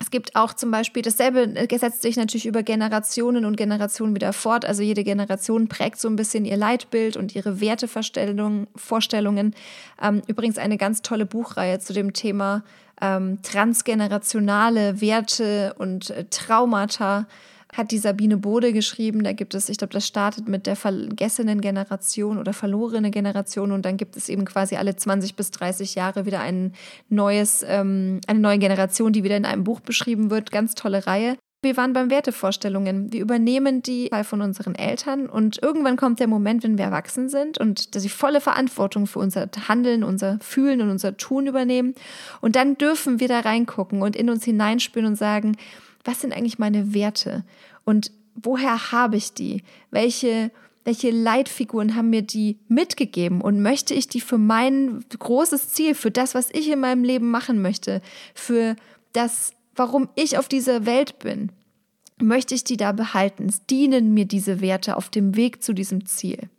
Es 0.00 0.10
gibt 0.10 0.34
auch 0.34 0.52
zum 0.52 0.72
Beispiel, 0.72 1.02
dasselbe 1.02 1.54
setzt 1.78 2.02
sich 2.02 2.16
natürlich 2.16 2.46
über 2.46 2.64
Generationen 2.64 3.44
und 3.44 3.56
Generationen 3.56 4.16
wieder 4.16 4.32
fort. 4.32 4.64
Also 4.64 4.82
jede 4.82 5.04
Generation 5.04 5.68
prägt 5.68 6.00
so 6.00 6.08
ein 6.08 6.16
bisschen 6.16 6.44
ihr 6.44 6.56
Leitbild 6.56 7.16
und 7.16 7.36
ihre 7.36 7.60
Wertevorstellungen. 7.60 8.66
Vorstellungen. 8.74 9.54
Ähm, 10.02 10.22
übrigens 10.26 10.58
eine 10.58 10.76
ganz 10.76 11.02
tolle 11.02 11.24
Buchreihe 11.24 11.78
zu 11.78 11.92
dem 11.92 12.14
Thema 12.14 12.64
ähm, 13.00 13.42
transgenerationale 13.42 15.00
Werte 15.00 15.74
und 15.78 16.10
äh, 16.10 16.24
Traumata 16.30 17.28
hat 17.72 17.90
die 17.90 17.98
Sabine 17.98 18.36
Bode 18.36 18.72
geschrieben. 18.72 19.24
Da 19.24 19.32
gibt 19.32 19.54
es, 19.54 19.68
ich 19.68 19.78
glaube, 19.78 19.92
das 19.92 20.06
startet 20.06 20.48
mit 20.48 20.66
der 20.66 20.76
vergessenen 20.76 21.60
Generation 21.60 22.38
oder 22.38 22.52
verlorene 22.52 23.10
Generation 23.10 23.72
und 23.72 23.84
dann 23.84 23.96
gibt 23.96 24.16
es 24.16 24.28
eben 24.28 24.44
quasi 24.44 24.76
alle 24.76 24.94
20 24.94 25.34
bis 25.36 25.50
30 25.50 25.94
Jahre 25.94 26.26
wieder 26.26 26.40
ein 26.40 26.74
neues, 27.08 27.64
ähm, 27.66 28.20
eine 28.26 28.40
neue 28.40 28.58
Generation, 28.58 29.12
die 29.12 29.24
wieder 29.24 29.36
in 29.36 29.46
einem 29.46 29.64
Buch 29.64 29.80
beschrieben 29.80 30.30
wird. 30.30 30.50
Ganz 30.50 30.74
tolle 30.74 31.06
Reihe. 31.06 31.36
Wir 31.64 31.76
waren 31.76 31.92
beim 31.92 32.10
Wertevorstellungen. 32.10 33.12
Wir 33.12 33.20
übernehmen 33.20 33.82
die 33.82 34.10
von 34.24 34.42
unseren 34.42 34.74
Eltern 34.74 35.28
und 35.28 35.62
irgendwann 35.62 35.96
kommt 35.96 36.18
der 36.18 36.26
Moment, 36.26 36.64
wenn 36.64 36.76
wir 36.76 36.86
erwachsen 36.86 37.28
sind 37.28 37.56
und 37.56 37.94
dass 37.94 38.02
sie 38.02 38.08
volle 38.08 38.40
Verantwortung 38.40 39.06
für 39.06 39.20
unser 39.20 39.48
Handeln, 39.68 40.02
unser 40.02 40.40
Fühlen 40.40 40.80
und 40.80 40.90
unser 40.90 41.16
Tun 41.16 41.46
übernehmen. 41.46 41.94
Und 42.40 42.56
dann 42.56 42.76
dürfen 42.78 43.20
wir 43.20 43.28
da 43.28 43.38
reingucken 43.38 44.02
und 44.02 44.16
in 44.16 44.28
uns 44.28 44.44
hineinspüren 44.44 45.06
und 45.06 45.14
sagen, 45.16 45.56
was 46.04 46.20
sind 46.20 46.32
eigentlich 46.32 46.58
meine 46.58 46.94
Werte? 46.94 47.44
Und 47.84 48.12
woher 48.34 48.92
habe 48.92 49.16
ich 49.16 49.32
die? 49.34 49.62
Welche 49.90 50.50
welche 50.84 51.12
Leitfiguren 51.12 51.94
haben 51.94 52.10
mir 52.10 52.22
die 52.22 52.58
mitgegeben 52.66 53.40
und 53.40 53.62
möchte 53.62 53.94
ich 53.94 54.08
die 54.08 54.20
für 54.20 54.36
mein 54.36 55.04
großes 55.16 55.68
Ziel, 55.68 55.94
für 55.94 56.10
das, 56.10 56.34
was 56.34 56.50
ich 56.50 56.68
in 56.68 56.80
meinem 56.80 57.04
Leben 57.04 57.30
machen 57.30 57.62
möchte, 57.62 58.02
für 58.34 58.74
das 59.12 59.52
warum 59.74 60.08
ich 60.14 60.38
auf 60.38 60.48
dieser 60.48 60.86
Welt 60.86 61.18
bin, 61.18 61.50
möchte 62.20 62.54
ich 62.54 62.64
die 62.64 62.76
da 62.76 62.92
behalten. 62.92 63.52
Dienen 63.70 64.14
mir 64.14 64.26
diese 64.26 64.60
Werte 64.60 64.96
auf 64.96 65.08
dem 65.08 65.36
Weg 65.36 65.62
zu 65.62 65.72
diesem 65.72 66.06
Ziel. 66.06 66.50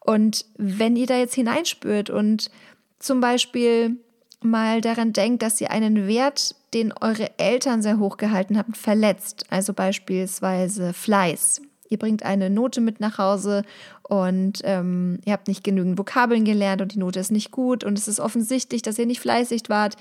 Und 0.00 0.44
wenn 0.56 0.96
ihr 0.96 1.06
da 1.06 1.16
jetzt 1.16 1.34
hineinspürt 1.34 2.10
und 2.10 2.50
zum 2.98 3.20
Beispiel 3.20 3.96
mal 4.44 4.80
daran 4.80 5.12
denkt, 5.12 5.42
dass 5.42 5.60
ihr 5.60 5.70
einen 5.70 6.06
Wert, 6.06 6.54
den 6.74 6.92
eure 6.92 7.38
Eltern 7.38 7.82
sehr 7.82 7.98
hoch 7.98 8.16
gehalten 8.16 8.58
haben, 8.58 8.74
verletzt, 8.74 9.44
also 9.50 9.72
beispielsweise 9.72 10.92
Fleiß. 10.92 11.62
Ihr 11.88 11.98
bringt 11.98 12.22
eine 12.22 12.48
Note 12.48 12.80
mit 12.80 13.00
nach 13.00 13.18
Hause 13.18 13.64
und 14.02 14.60
ähm, 14.64 15.20
ihr 15.26 15.34
habt 15.34 15.46
nicht 15.46 15.62
genügend 15.62 15.98
Vokabeln 15.98 16.44
gelernt 16.44 16.80
und 16.80 16.94
die 16.94 16.98
Note 16.98 17.20
ist 17.20 17.30
nicht 17.30 17.50
gut. 17.50 17.84
Und 17.84 17.98
es 17.98 18.08
ist 18.08 18.18
offensichtlich, 18.18 18.80
dass 18.80 18.98
ihr 18.98 19.04
nicht 19.04 19.20
fleißig 19.20 19.64
wart, 19.68 19.96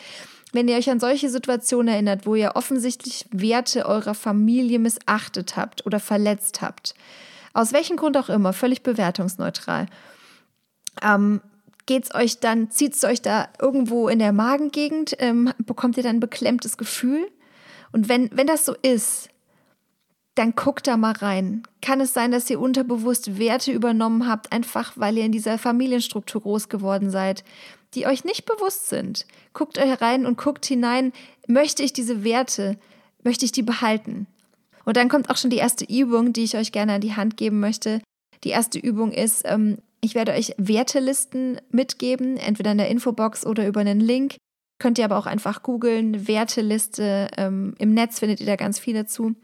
wenn 0.54 0.68
ihr 0.68 0.78
euch 0.78 0.90
an 0.90 1.02
solche 1.02 1.30
Situationen 1.30 1.90
erinnert, 1.90 2.26
wo 2.26 2.36
ihr 2.36 2.56
offensichtlich 2.56 3.26
Werte 3.32 3.86
eurer 3.86 4.14
Familie 4.14 4.80
missachtet 4.80 5.58
habt 5.58 5.86
oder 5.86 6.00
verletzt 6.00 6.62
habt, 6.62 6.94
aus 7.54 7.74
welchem 7.74 7.98
Grund 7.98 8.18
auch 8.18 8.30
immer, 8.30 8.54
völlig 8.54 8.84
bewertungsneutral, 8.84 9.88
ähm, 11.04 11.42
geht's 11.92 12.16
euch 12.16 12.40
dann, 12.40 12.72
zieht 12.72 12.94
es 12.94 13.04
euch 13.04 13.22
da 13.22 13.50
irgendwo 13.60 14.08
in 14.08 14.20
der 14.20 14.32
Magengegend, 14.32 15.14
ähm, 15.20 15.52
bekommt 15.58 15.98
ihr 15.98 16.04
dann 16.04 16.16
ein 16.16 16.22
beklemmtes 16.22 16.78
Gefühl? 16.78 17.30
Und 17.92 18.08
wenn, 18.08 18.30
wenn 18.32 18.48
das 18.48 18.64
so 18.64 18.74
ist, 18.82 19.28
dann 20.36 20.56
guckt 20.56 20.88
da 20.88 20.96
mal 20.96 21.12
rein. 21.12 21.64
Kann 21.82 22.00
es 22.00 22.14
sein, 22.14 22.32
dass 22.32 22.50
ihr 22.50 22.62
unterbewusst 22.62 23.38
Werte 23.38 23.74
übernommen 23.74 24.26
habt, 24.26 24.54
einfach 24.54 24.94
weil 24.96 25.18
ihr 25.18 25.26
in 25.26 25.34
dieser 25.34 25.58
Familienstruktur 25.58 26.40
groß 26.40 26.70
geworden 26.70 27.10
seid, 27.10 27.44
die 27.94 28.08
euch 28.08 28.24
nicht 28.24 28.46
bewusst 28.46 28.88
sind. 28.88 29.26
Guckt 29.52 29.78
euch 29.78 30.00
rein 30.00 30.26
und 30.26 30.38
guckt 30.38 30.66
hinein, 30.66 31.12
möchte 31.46 31.84
ich 31.84 31.92
diese 31.92 32.24
Werte, 32.24 32.78
möchte 33.26 33.44
ich 33.44 33.52
die 33.52 33.64
behalten? 33.64 34.28
Und 34.86 34.96
dann 34.96 35.10
kommt 35.10 35.30
auch 35.30 35.36
schon 35.36 35.50
die 35.50 35.58
erste 35.58 35.84
Übung, 35.84 36.32
die 36.32 36.46
ich 36.46 36.56
euch 36.56 36.72
gerne 36.72 36.94
an 36.94 37.02
die 37.02 37.18
Hand 37.18 37.36
geben 37.36 37.60
möchte. 37.60 38.02
Die 38.46 38.50
erste 38.52 38.80
Übung 38.80 39.12
ist, 39.12 39.42
ähm, 39.44 39.80
ich 40.02 40.16
werde 40.16 40.34
euch 40.34 40.54
Wertelisten 40.58 41.62
mitgeben, 41.70 42.38
entweder 42.38 42.72
in 42.72 42.80
der 42.80 42.90
Infobox 42.90 43.46
oder 43.46 43.68
über 43.68 43.80
einen 43.80 44.00
Link. 44.00 44.36
Könnt 44.80 44.98
ihr 44.98 45.06
aber 45.06 45.18
auch 45.18 45.28
einfach 45.28 45.62
googeln, 45.62 46.28
Werteliste. 46.28 47.30
Ähm, 47.38 47.76
Im 47.78 47.94
Netz 47.94 48.20
findet 48.20 48.40
ihr 48.40 48.48
da 48.48 48.56
ganz 48.56 48.80
viel 48.80 48.96
dazu. 48.96 49.36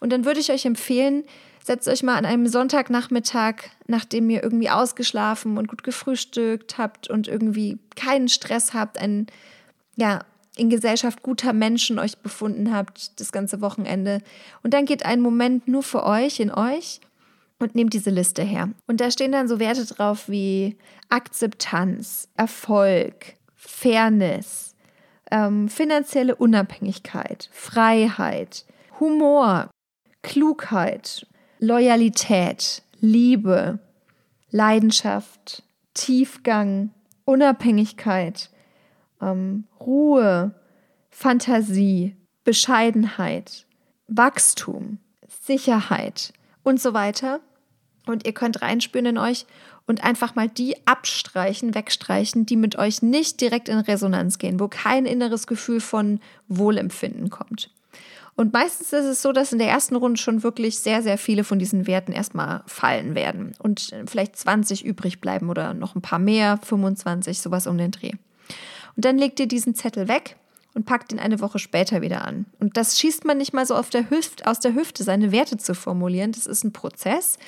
Und 0.00 0.12
dann 0.12 0.24
würde 0.24 0.38
ich 0.38 0.52
euch 0.52 0.66
empfehlen, 0.66 1.24
setzt 1.64 1.88
euch 1.88 2.02
mal 2.02 2.16
an 2.16 2.26
einem 2.26 2.46
Sonntagnachmittag, 2.46 3.56
nachdem 3.88 4.30
ihr 4.30 4.42
irgendwie 4.42 4.70
ausgeschlafen 4.70 5.58
und 5.58 5.66
gut 5.66 5.82
gefrühstückt 5.82 6.78
habt 6.78 7.10
und 7.10 7.26
irgendwie 7.26 7.78
keinen 7.96 8.28
Stress 8.28 8.72
habt, 8.72 8.98
ein, 8.98 9.26
ja, 9.96 10.20
in 10.56 10.70
Gesellschaft 10.70 11.22
guter 11.22 11.52
Menschen 11.52 11.98
euch 11.98 12.18
befunden 12.18 12.72
habt, 12.72 13.18
das 13.18 13.32
ganze 13.32 13.60
Wochenende. 13.60 14.20
Und 14.62 14.74
dann 14.74 14.84
geht 14.84 15.04
ein 15.04 15.20
Moment 15.20 15.66
nur 15.66 15.82
für 15.82 16.04
euch, 16.04 16.38
in 16.38 16.52
euch 16.52 17.00
und 17.58 17.74
nehmt 17.74 17.94
diese 17.94 18.10
Liste 18.10 18.42
her. 18.42 18.70
Und 18.86 19.00
da 19.00 19.10
stehen 19.10 19.32
dann 19.32 19.48
so 19.48 19.58
Werte 19.58 19.86
drauf 19.86 20.28
wie 20.28 20.76
Akzeptanz, 21.08 22.28
Erfolg, 22.36 23.34
Fairness, 23.54 24.74
ähm, 25.30 25.68
finanzielle 25.68 26.36
Unabhängigkeit, 26.36 27.48
Freiheit, 27.52 28.64
Humor, 29.00 29.70
Klugheit, 30.22 31.26
Loyalität, 31.58 32.82
Liebe, 33.00 33.78
Leidenschaft, 34.50 35.62
Tiefgang, 35.94 36.90
Unabhängigkeit, 37.24 38.50
ähm, 39.20 39.64
Ruhe, 39.80 40.54
Fantasie, 41.10 42.16
Bescheidenheit, 42.44 43.66
Wachstum, 44.08 44.98
Sicherheit 45.28 46.32
und 46.64 46.80
so 46.80 46.92
weiter. 46.94 47.40
Und 48.06 48.26
ihr 48.26 48.34
könnt 48.34 48.60
reinspüren 48.60 49.06
in 49.06 49.18
euch 49.18 49.46
und 49.86 50.02
einfach 50.02 50.34
mal 50.34 50.48
die 50.48 50.76
abstreichen, 50.86 51.74
wegstreichen, 51.74 52.44
die 52.44 52.56
mit 52.56 52.76
euch 52.76 53.02
nicht 53.02 53.40
direkt 53.40 53.68
in 53.68 53.78
Resonanz 53.78 54.38
gehen, 54.38 54.60
wo 54.60 54.68
kein 54.68 55.06
inneres 55.06 55.46
Gefühl 55.46 55.80
von 55.80 56.20
Wohlempfinden 56.48 57.30
kommt. 57.30 57.70
Und 58.36 58.52
meistens 58.52 58.92
ist 58.92 59.04
es 59.04 59.22
so, 59.22 59.32
dass 59.32 59.52
in 59.52 59.58
der 59.58 59.68
ersten 59.68 59.94
Runde 59.94 60.20
schon 60.20 60.42
wirklich 60.42 60.80
sehr, 60.80 61.02
sehr 61.02 61.18
viele 61.18 61.44
von 61.44 61.58
diesen 61.58 61.86
Werten 61.86 62.12
erstmal 62.12 62.62
fallen 62.66 63.14
werden 63.14 63.52
und 63.60 63.94
vielleicht 64.06 64.36
20 64.36 64.84
übrig 64.84 65.20
bleiben 65.20 65.50
oder 65.50 65.72
noch 65.72 65.94
ein 65.94 66.02
paar 66.02 66.18
mehr, 66.18 66.58
25, 66.62 67.40
sowas 67.40 67.68
um 67.68 67.78
den 67.78 67.92
Dreh. 67.92 68.12
Und 68.96 69.04
dann 69.04 69.18
legt 69.18 69.38
ihr 69.38 69.46
diesen 69.46 69.74
Zettel 69.74 70.08
weg 70.08 70.36
und 70.74 70.86
packt 70.86 71.12
ihn 71.12 71.18
eine 71.18 71.40
Woche 71.40 71.58
später 71.58 72.02
wieder 72.02 72.24
an. 72.24 72.46
Und 72.58 72.76
das 72.76 72.98
schießt 72.98 73.24
man 73.24 73.38
nicht 73.38 73.52
mal 73.52 73.64
so 73.64 73.80
der 73.92 74.10
Hüfte, 74.10 74.46
aus 74.46 74.60
der 74.60 74.74
Hüfte, 74.74 75.04
seine 75.04 75.32
Werte 75.32 75.56
zu 75.56 75.74
formulieren. 75.74 76.32
Das 76.32 76.46
ist 76.46 76.64
ein 76.64 76.72
Prozess. 76.72 77.38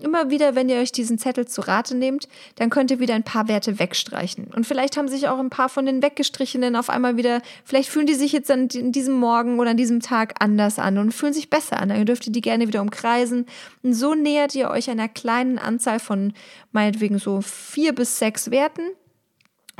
Immer 0.00 0.28
wieder, 0.28 0.56
wenn 0.56 0.68
ihr 0.68 0.78
euch 0.78 0.90
diesen 0.90 1.18
Zettel 1.18 1.46
zu 1.46 1.60
Rate 1.60 1.96
nehmt, 1.96 2.26
dann 2.56 2.68
könnt 2.68 2.90
ihr 2.90 2.98
wieder 2.98 3.14
ein 3.14 3.22
paar 3.22 3.46
Werte 3.46 3.78
wegstreichen. 3.78 4.46
Und 4.52 4.66
vielleicht 4.66 4.96
haben 4.96 5.06
sich 5.06 5.28
auch 5.28 5.38
ein 5.38 5.50
paar 5.50 5.68
von 5.68 5.86
den 5.86 6.02
weggestrichenen 6.02 6.74
auf 6.74 6.90
einmal 6.90 7.16
wieder, 7.16 7.42
vielleicht 7.64 7.90
fühlen 7.90 8.08
die 8.08 8.14
sich 8.14 8.32
jetzt 8.32 8.50
an 8.50 8.66
diesem 8.68 9.14
Morgen 9.14 9.60
oder 9.60 9.70
an 9.70 9.76
diesem 9.76 10.00
Tag 10.00 10.34
anders 10.40 10.80
an 10.80 10.98
und 10.98 11.12
fühlen 11.12 11.32
sich 11.32 11.48
besser 11.48 11.78
an. 11.78 11.90
Dann 11.90 12.04
dürft 12.06 12.26
ihr 12.26 12.32
die 12.32 12.40
gerne 12.40 12.66
wieder 12.66 12.82
umkreisen. 12.82 13.46
Und 13.84 13.94
so 13.94 14.16
nähert 14.16 14.56
ihr 14.56 14.68
euch 14.68 14.90
einer 14.90 15.08
kleinen 15.08 15.58
Anzahl 15.58 16.00
von 16.00 16.32
meinetwegen 16.72 17.20
so 17.20 17.40
vier 17.40 17.94
bis 17.94 18.18
sechs 18.18 18.50
Werten. 18.50 18.82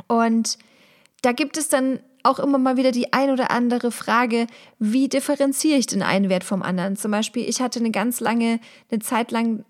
Und 0.07 0.57
da 1.23 1.33
gibt 1.33 1.57
es 1.57 1.67
dann 1.67 1.99
auch 2.25 2.39
immer 2.39 2.57
mal 2.57 2.77
wieder 2.77 2.91
die 2.91 3.13
ein 3.13 3.29
oder 3.29 3.51
andere 3.51 3.91
Frage, 3.91 4.47
wie 4.79 5.07
differenziere 5.07 5.77
ich 5.77 5.87
den 5.87 6.01
einen 6.01 6.29
Wert 6.29 6.43
vom 6.43 6.61
anderen? 6.61 6.95
Zum 6.95 7.11
Beispiel, 7.11 7.47
ich 7.47 7.61
hatte 7.61 7.79
eine 7.79 7.91
ganz 7.91 8.19
lange, 8.19 8.59
eine 8.89 8.99
Zeit 8.99 9.31
lang 9.31 9.63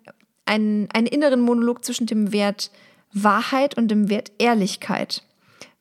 einen, 0.46 0.88
einen 0.94 1.08
inneren 1.08 1.42
Monolog 1.42 1.84
zwischen 1.84 2.06
dem 2.06 2.32
Wert 2.32 2.72
Wahrheit 3.14 3.78
und 3.78 3.90
dem 3.90 4.10
Wert 4.10 4.32
Ehrlichkeit. 4.38 5.24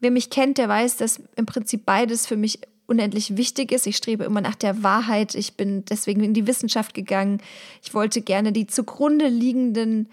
Wer 0.00 0.11
mich 0.11 0.31
kennt, 0.31 0.59
der 0.59 0.69
weiß, 0.69 0.97
dass 0.97 1.21
im 1.37 1.47
Prinzip 1.47 1.85
beides 1.85 2.26
für 2.26 2.37
mich 2.37 2.61
unendlich 2.87 3.37
wichtig 3.37 3.73
ist. 3.73 3.87
Ich 3.87 3.97
strebe 3.97 4.25
immer 4.25 4.40
nach 4.40 4.54
der 4.54 4.83
Wahrheit. 4.83 5.35
Ich 5.35 5.54
bin 5.54 5.85
deswegen 5.87 6.23
in 6.23 6.35
die 6.35 6.47
Wissenschaft 6.47 6.95
gegangen. 6.95 7.40
Ich 7.83 7.95
wollte 7.95 8.21
gerne 8.21 8.52
die 8.52 8.66
zugrunde 8.66 9.28
liegenden 9.28 10.09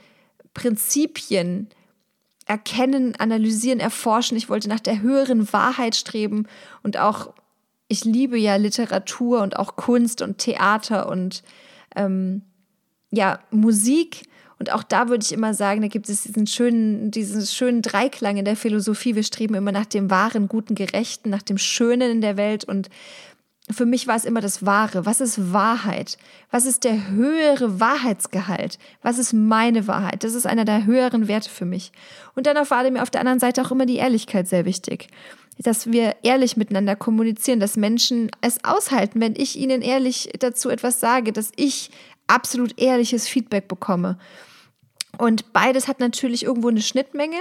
Prinzipien 0.54 1.68
erkennen, 2.52 3.16
analysieren, 3.18 3.80
erforschen. 3.80 4.36
Ich 4.36 4.50
wollte 4.50 4.68
nach 4.68 4.82
der 4.82 5.02
höheren 5.02 5.54
Wahrheit 5.54 5.96
streben 5.96 6.48
und 6.84 6.98
auch, 6.98 7.34
ich 7.88 8.04
liebe 8.04 8.38
ja 8.38 8.58
Literatur 8.58 9.42
und 9.42 9.56
auch 9.56 9.78
Kunst 9.78 10.22
und 10.22 10.38
Theater 10.38 11.08
und 11.08 11.44
ähm, 11.96 12.42
ja, 13.10 13.40
Musik. 13.52 14.24
Und 14.60 14.74
auch 14.74 14.84
da 14.84 15.08
würde 15.08 15.24
ich 15.24 15.32
immer 15.32 15.54
sagen, 15.54 15.80
da 15.80 15.88
gibt 15.88 16.10
es 16.10 16.24
diesen 16.24 16.46
schönen, 16.46 17.10
diesen 17.10 17.46
schönen 17.46 17.82
Dreiklang 17.82 18.36
in 18.36 18.44
der 18.44 18.58
Philosophie. 18.58 19.16
Wir 19.16 19.24
streben 19.24 19.56
immer 19.56 19.72
nach 19.72 19.86
dem 19.86 20.10
wahren, 20.10 20.50
guten, 20.50 20.76
gerechten, 20.76 21.30
nach 21.30 21.42
dem 21.42 21.58
Schönen 21.58 22.12
in 22.12 22.22
der 22.22 22.36
Welt. 22.36 22.66
Und 22.66 22.90
für 23.74 23.86
mich 23.86 24.08
war 24.08 24.16
es 24.16 24.26
immer 24.26 24.42
das 24.42 24.66
Wahre. 24.66 25.06
Was 25.06 25.22
ist 25.22 25.54
Wahrheit? 25.54 26.18
Was 26.50 26.66
ist 26.66 26.84
der 26.84 27.10
höhere 27.10 27.80
Wahrheitsgehalt? 27.80 28.80
Was 29.02 29.18
ist 29.18 29.34
meine 29.34 29.88
Wahrheit? 29.88 30.24
Das 30.24 30.34
ist 30.34 30.48
einer 30.48 30.66
der 30.66 30.86
höheren 30.86 31.28
Werte 31.28 31.50
für 31.50 31.66
mich. 31.66 31.92
Und 32.36 32.48
dann 32.48 32.58
war 32.70 32.90
mir 32.90 33.04
auf 33.04 33.10
der 33.10 33.22
anderen 33.22 33.40
Seite 33.40 33.62
auch 33.62 33.72
immer 33.72 33.86
die 33.86 33.98
Ehrlichkeit 33.98 34.48
sehr 34.48 34.66
wichtig. 34.66 35.08
Dass 35.58 35.92
wir 35.92 36.16
ehrlich 36.24 36.58
miteinander 36.58 36.96
kommunizieren, 36.96 37.60
dass 37.60 37.78
Menschen 37.78 38.32
es 38.42 38.64
aushalten, 38.64 39.22
wenn 39.22 39.36
ich 39.36 39.58
ihnen 39.58 39.82
ehrlich 39.82 40.30
dazu 40.40 40.70
etwas 40.70 41.00
sage, 41.00 41.32
dass 41.32 41.52
ich 41.56 41.92
absolut 42.28 42.80
ehrliches 42.80 43.28
Feedback 43.28 43.68
bekomme. 43.68 44.18
Und 45.18 45.54
beides 45.54 45.88
hat 45.88 46.00
natürlich 46.00 46.44
irgendwo 46.44 46.70
eine 46.70 46.82
Schnittmenge. 46.82 47.38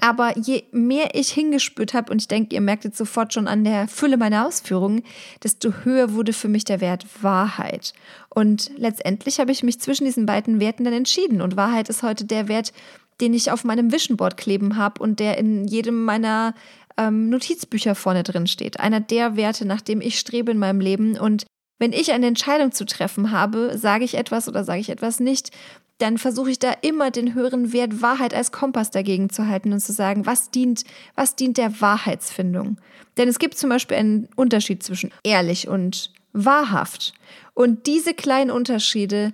Aber 0.00 0.36
je 0.36 0.64
mehr 0.72 1.14
ich 1.14 1.30
hingespürt 1.30 1.94
habe, 1.94 2.12
und 2.12 2.20
ich 2.20 2.28
denke, 2.28 2.54
ihr 2.54 2.60
merkt 2.60 2.84
jetzt 2.84 2.98
sofort 2.98 3.32
schon 3.32 3.48
an 3.48 3.64
der 3.64 3.88
Fülle 3.88 4.16
meiner 4.16 4.46
Ausführungen, 4.46 5.02
desto 5.42 5.72
höher 5.84 6.14
wurde 6.14 6.32
für 6.32 6.48
mich 6.48 6.64
der 6.64 6.80
Wert 6.80 7.06
Wahrheit. 7.22 7.92
Und 8.28 8.70
letztendlich 8.76 9.38
habe 9.38 9.52
ich 9.52 9.62
mich 9.62 9.80
zwischen 9.80 10.04
diesen 10.04 10.26
beiden 10.26 10.60
Werten 10.60 10.84
dann 10.84 10.92
entschieden. 10.92 11.40
Und 11.40 11.56
Wahrheit 11.56 11.88
ist 11.88 12.02
heute 12.02 12.24
der 12.24 12.48
Wert, 12.48 12.72
den 13.20 13.32
ich 13.32 13.50
auf 13.50 13.64
meinem 13.64 13.92
Vision 13.92 14.16
Board 14.16 14.36
kleben 14.36 14.76
habe 14.76 15.00
und 15.00 15.20
der 15.20 15.38
in 15.38 15.64
jedem 15.66 16.04
meiner 16.04 16.54
ähm, 16.96 17.28
Notizbücher 17.28 17.94
vorne 17.94 18.22
drin 18.22 18.46
steht. 18.46 18.80
Einer 18.80 19.00
der 19.00 19.36
Werte, 19.36 19.64
nach 19.64 19.80
dem 19.80 20.00
ich 20.00 20.18
strebe 20.18 20.50
in 20.50 20.58
meinem 20.58 20.80
Leben. 20.80 21.18
Und 21.18 21.46
Wenn 21.78 21.92
ich 21.92 22.12
eine 22.12 22.26
Entscheidung 22.26 22.72
zu 22.72 22.86
treffen 22.86 23.30
habe, 23.30 23.76
sage 23.76 24.04
ich 24.04 24.14
etwas 24.14 24.48
oder 24.48 24.64
sage 24.64 24.80
ich 24.80 24.90
etwas 24.90 25.20
nicht, 25.20 25.50
dann 25.98 26.18
versuche 26.18 26.50
ich 26.50 26.58
da 26.58 26.72
immer 26.82 27.10
den 27.10 27.34
höheren 27.34 27.72
Wert 27.72 28.02
Wahrheit 28.02 28.34
als 28.34 28.52
Kompass 28.52 28.90
dagegen 28.90 29.30
zu 29.30 29.46
halten 29.46 29.72
und 29.72 29.80
zu 29.80 29.92
sagen, 29.92 30.26
was 30.26 30.50
dient, 30.50 30.84
was 31.14 31.36
dient 31.36 31.56
der 31.56 31.80
Wahrheitsfindung. 31.80 32.78
Denn 33.16 33.28
es 33.28 33.38
gibt 33.38 33.56
zum 33.56 33.70
Beispiel 33.70 33.96
einen 33.96 34.28
Unterschied 34.34 34.82
zwischen 34.82 35.12
ehrlich 35.22 35.68
und 35.68 36.12
wahrhaft. 36.32 37.14
Und 37.54 37.86
diese 37.86 38.12
kleinen 38.12 38.50
Unterschiede, 38.50 39.32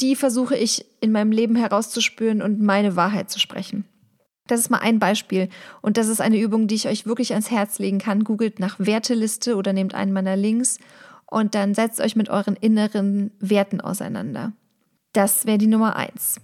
die 0.00 0.16
versuche 0.16 0.56
ich 0.56 0.84
in 1.00 1.12
meinem 1.12 1.30
Leben 1.30 1.54
herauszuspüren 1.54 2.42
und 2.42 2.60
meine 2.60 2.96
Wahrheit 2.96 3.30
zu 3.30 3.38
sprechen. 3.38 3.84
Das 4.48 4.58
ist 4.58 4.70
mal 4.70 4.78
ein 4.78 4.98
Beispiel 4.98 5.48
und 5.80 5.96
das 5.96 6.08
ist 6.08 6.20
eine 6.20 6.40
Übung, 6.40 6.66
die 6.66 6.74
ich 6.74 6.88
euch 6.88 7.06
wirklich 7.06 7.32
ans 7.32 7.52
Herz 7.52 7.78
legen 7.78 7.98
kann. 7.98 8.24
Googelt 8.24 8.58
nach 8.58 8.80
Werteliste 8.80 9.54
oder 9.54 9.72
nehmt 9.72 9.94
einen 9.94 10.12
meiner 10.12 10.34
Links 10.34 10.78
und 11.30 11.54
dann 11.54 11.74
setzt 11.74 12.00
euch 12.00 12.16
mit 12.16 12.28
euren 12.28 12.56
inneren 12.56 13.30
Werten 13.40 13.80
auseinander. 13.80 14.52
Das 15.12 15.46
wäre 15.46 15.58
die 15.58 15.66
Nummer 15.66 15.96
eins. 15.96 16.40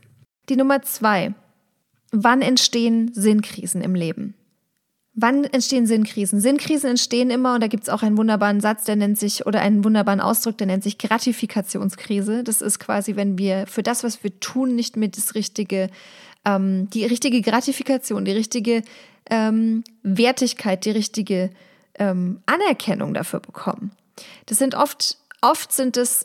Die 0.49 0.57
Nummer 0.57 0.83
zwei. 0.83 1.35
Wann 2.13 2.41
entstehen 2.41 3.13
Sinnkrisen 3.13 3.83
im 3.83 3.95
Leben? 3.95 4.35
Wann 5.19 5.45
entstehen 5.45 5.87
Sinnkrisen? 5.87 6.41
Sinnkrisen 6.41 6.91
entstehen 6.91 7.31
immer, 7.31 7.55
und 7.55 7.63
da 7.63 7.69
gibt 7.69 7.85
es 7.85 7.89
auch 7.89 8.03
einen 8.03 8.19
wunderbaren 8.19 8.61
Satz, 8.61 8.85
der 8.85 8.97
nennt 8.97 9.19
sich, 9.19 9.47
oder 9.47 9.61
einen 9.61 9.83
wunderbaren 9.83 10.21
Ausdruck, 10.21 10.59
der 10.59 10.67
nennt 10.67 10.83
sich 10.83 10.99
Gratifikationskrise. 10.99 12.45
Das 12.45 12.61
ist 12.61 12.79
quasi, 12.79 13.17
wenn 13.17 13.39
wir 13.39 13.67
für 13.67 13.83
das, 13.83 14.05
was 14.05 14.23
wir 14.23 14.39
tun, 14.41 14.77
nicht 14.77 14.97
mehr 14.97 15.09
das 15.09 15.35
richtige, 15.35 15.89
ähm, 16.45 16.91
die 16.91 17.07
richtige 17.07 17.41
Gratifikation, 17.41 18.27
die 18.27 18.33
richtige 18.33 18.83
ähm, 19.31 19.85
Wertigkeit, 20.03 20.85
die 20.85 20.91
richtige 20.91 21.51
ähm, 21.99 22.41
Anerkennung 22.45 23.15
dafür 23.15 23.41
bekommen. 23.41 23.93
Das 24.47 24.59
sind 24.59 24.75
oft, 24.75 25.19
oft 25.41 25.73
sind 25.73 25.97
es 25.97 26.25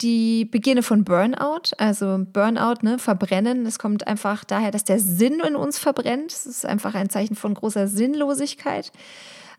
die 0.00 0.44
Beginne 0.44 0.82
von 0.82 1.04
Burnout, 1.04 1.74
also 1.78 2.18
Burnout, 2.32 2.82
ne, 2.82 2.98
Verbrennen. 2.98 3.64
Das 3.64 3.78
kommt 3.78 4.06
einfach 4.06 4.44
daher, 4.44 4.70
dass 4.70 4.84
der 4.84 4.98
Sinn 4.98 5.40
in 5.40 5.56
uns 5.56 5.78
verbrennt. 5.78 6.32
Das 6.32 6.46
ist 6.46 6.66
einfach 6.66 6.94
ein 6.94 7.10
Zeichen 7.10 7.36
von 7.36 7.54
großer 7.54 7.88
Sinnlosigkeit. 7.88 8.92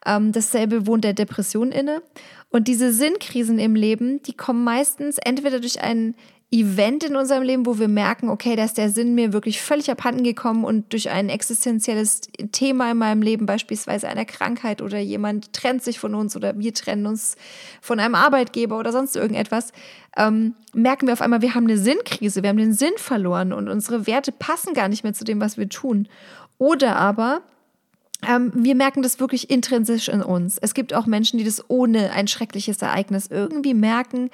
Ähm, 0.05 0.31
dasselbe 0.31 0.85
wohnt 0.85 1.03
der 1.03 1.13
Depression 1.13 1.71
inne. 1.71 2.01
Und 2.49 2.67
diese 2.67 2.93
Sinnkrisen 2.93 3.59
im 3.59 3.75
Leben, 3.75 4.21
die 4.23 4.33
kommen 4.33 4.63
meistens 4.63 5.17
entweder 5.17 5.59
durch 5.59 5.81
einen 5.81 6.15
Event 6.51 7.03
in 7.03 7.15
unserem 7.15 7.43
Leben, 7.43 7.65
wo 7.65 7.79
wir 7.79 7.87
merken, 7.87 8.29
okay, 8.29 8.55
dass 8.55 8.73
der 8.73 8.89
Sinn 8.89 9.15
mir 9.15 9.33
wirklich 9.33 9.61
völlig 9.61 9.89
abhanden 9.89 10.23
gekommen 10.23 10.63
und 10.63 10.93
durch 10.93 11.09
ein 11.09 11.27
existenzielles 11.27 12.21
Thema 12.51 12.91
in 12.91 12.97
meinem 12.97 13.21
Leben, 13.21 13.45
beispielsweise 13.45 14.07
eine 14.07 14.25
Krankheit 14.25 14.81
oder 14.81 14.99
jemand 14.99 15.53
trennt 15.53 15.83
sich 15.83 15.99
von 15.99 16.13
uns 16.13 16.35
oder 16.35 16.57
wir 16.57 16.73
trennen 16.73 17.07
uns 17.07 17.35
von 17.81 17.99
einem 17.99 18.15
Arbeitgeber 18.15 18.77
oder 18.77 18.91
sonst 18.91 19.15
irgendetwas, 19.15 19.73
ähm, 20.15 20.53
merken 20.73 21.07
wir 21.07 21.13
auf 21.13 21.21
einmal, 21.21 21.41
wir 21.41 21.55
haben 21.55 21.65
eine 21.65 21.77
Sinnkrise, 21.77 22.43
wir 22.43 22.49
haben 22.49 22.57
den 22.57 22.73
Sinn 22.73 22.93
verloren 22.97 23.51
und 23.51 23.67
unsere 23.67 24.07
Werte 24.07 24.31
passen 24.31 24.73
gar 24.73 24.87
nicht 24.87 25.03
mehr 25.03 25.13
zu 25.13 25.25
dem, 25.25 25.41
was 25.41 25.57
wir 25.57 25.67
tun. 25.67 26.07
Oder 26.57 26.95
aber 26.95 27.41
ähm, 28.27 28.51
wir 28.55 28.75
merken 28.75 29.01
das 29.01 29.19
wirklich 29.19 29.49
intrinsisch 29.49 30.07
in 30.07 30.21
uns. 30.21 30.57
Es 30.57 30.73
gibt 30.73 30.93
auch 30.93 31.05
Menschen, 31.05 31.37
die 31.37 31.43
das 31.43 31.69
ohne 31.69 32.11
ein 32.11 32.27
schreckliches 32.27 32.81
Ereignis 32.81 33.27
irgendwie 33.27 33.73
merken, 33.73 34.29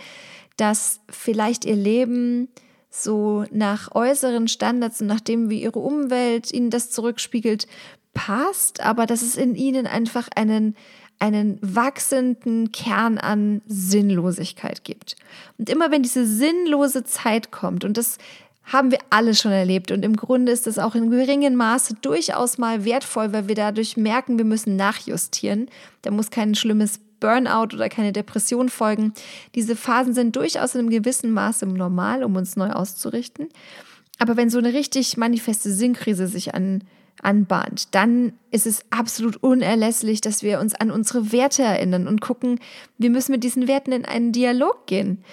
dass 0.62 1.00
vielleicht 1.10 1.66
ihr 1.66 1.76
Leben 1.76 2.48
so 2.92 3.46
nach 3.52 3.96
äußeren 3.96 4.48
Standards 4.48 5.02
und 5.02 5.08
nachdem 5.08 5.50
wie 5.50 5.64
ihre 5.64 5.80
Umwelt 5.80 6.54
ihnen 6.54 6.70
das 6.70 6.92
zurückspiegelt, 6.92 7.66
passt, 8.14 8.80
aber 8.80 9.08
dass 9.08 9.24
es 9.24 9.38
in 9.38 9.56
ihnen 9.56 9.88
einfach 9.88 10.30
einen, 10.36 10.76
einen 11.18 11.58
wachsenden 11.64 12.72
Kern 12.72 13.18
an 13.18 13.64
Sinnlosigkeit 13.66 14.84
gibt. 14.84 15.16
Und 15.58 15.68
immer 15.68 15.90
wenn 15.90 16.04
diese 16.04 16.28
sinnlose 16.28 17.06
Zeit 17.06 17.52
kommt, 17.52 17.84
und 17.84 17.98
das 17.98 18.20
haben 18.64 18.92
wir 18.92 19.00
alle 19.10 19.34
schon 19.34 19.52
erlebt, 19.52 19.90
und 19.92 20.06
im 20.06 20.16
Grunde 20.16 20.52
ist 20.52 20.68
das 20.68 20.78
auch 20.78 20.94
in 20.94 21.10
geringem 21.10 21.56
Maße 21.56 21.96
durchaus 22.04 22.60
mal 22.60 22.86
wertvoll, 22.86 23.34
weil 23.34 23.48
wir 23.48 23.56
dadurch 23.56 23.98
merken, 23.98 24.38
wir 24.38 24.46
müssen 24.46 24.76
nachjustieren. 24.76 25.70
Da 26.04 26.12
muss 26.12 26.30
kein 26.30 26.54
schlimmes 26.54 27.00
Burnout 27.22 27.74
oder 27.74 27.88
keine 27.88 28.12
Depression 28.12 28.68
folgen. 28.68 29.14
Diese 29.56 29.78
Phasen 29.78 30.14
sind 30.14 30.36
durchaus 30.36 30.76
in 30.76 30.82
einem 30.82 30.90
gewissen 30.90 31.32
Maße 31.32 31.66
normal, 31.66 32.26
um 32.26 32.36
uns 32.36 32.58
neu 32.58 32.72
auszurichten. 32.72 33.48
Aber 34.20 34.36
wenn 34.36 34.50
so 34.50 34.58
eine 34.58 34.74
richtig 34.74 35.16
manifeste 35.16 35.72
Sinnkrise 35.72 36.28
sich 36.28 36.54
an, 36.54 36.84
anbahnt, 37.24 37.96
dann 37.96 38.34
ist 38.52 38.68
es 38.68 38.84
absolut 38.90 39.38
unerlässlich, 39.38 40.22
dass 40.22 40.44
wir 40.44 40.60
uns 40.60 40.76
an 40.76 40.92
unsere 40.92 41.32
Werte 41.32 41.64
erinnern 41.64 42.08
und 42.08 42.22
gucken, 42.22 42.60
wir 42.98 43.10
müssen 43.10 43.32
mit 43.32 43.44
diesen 43.44 43.68
Werten 43.68 43.94
in 43.94 44.06
einen 44.06 44.32
Dialog 44.32 44.86
gehen. 44.86 45.24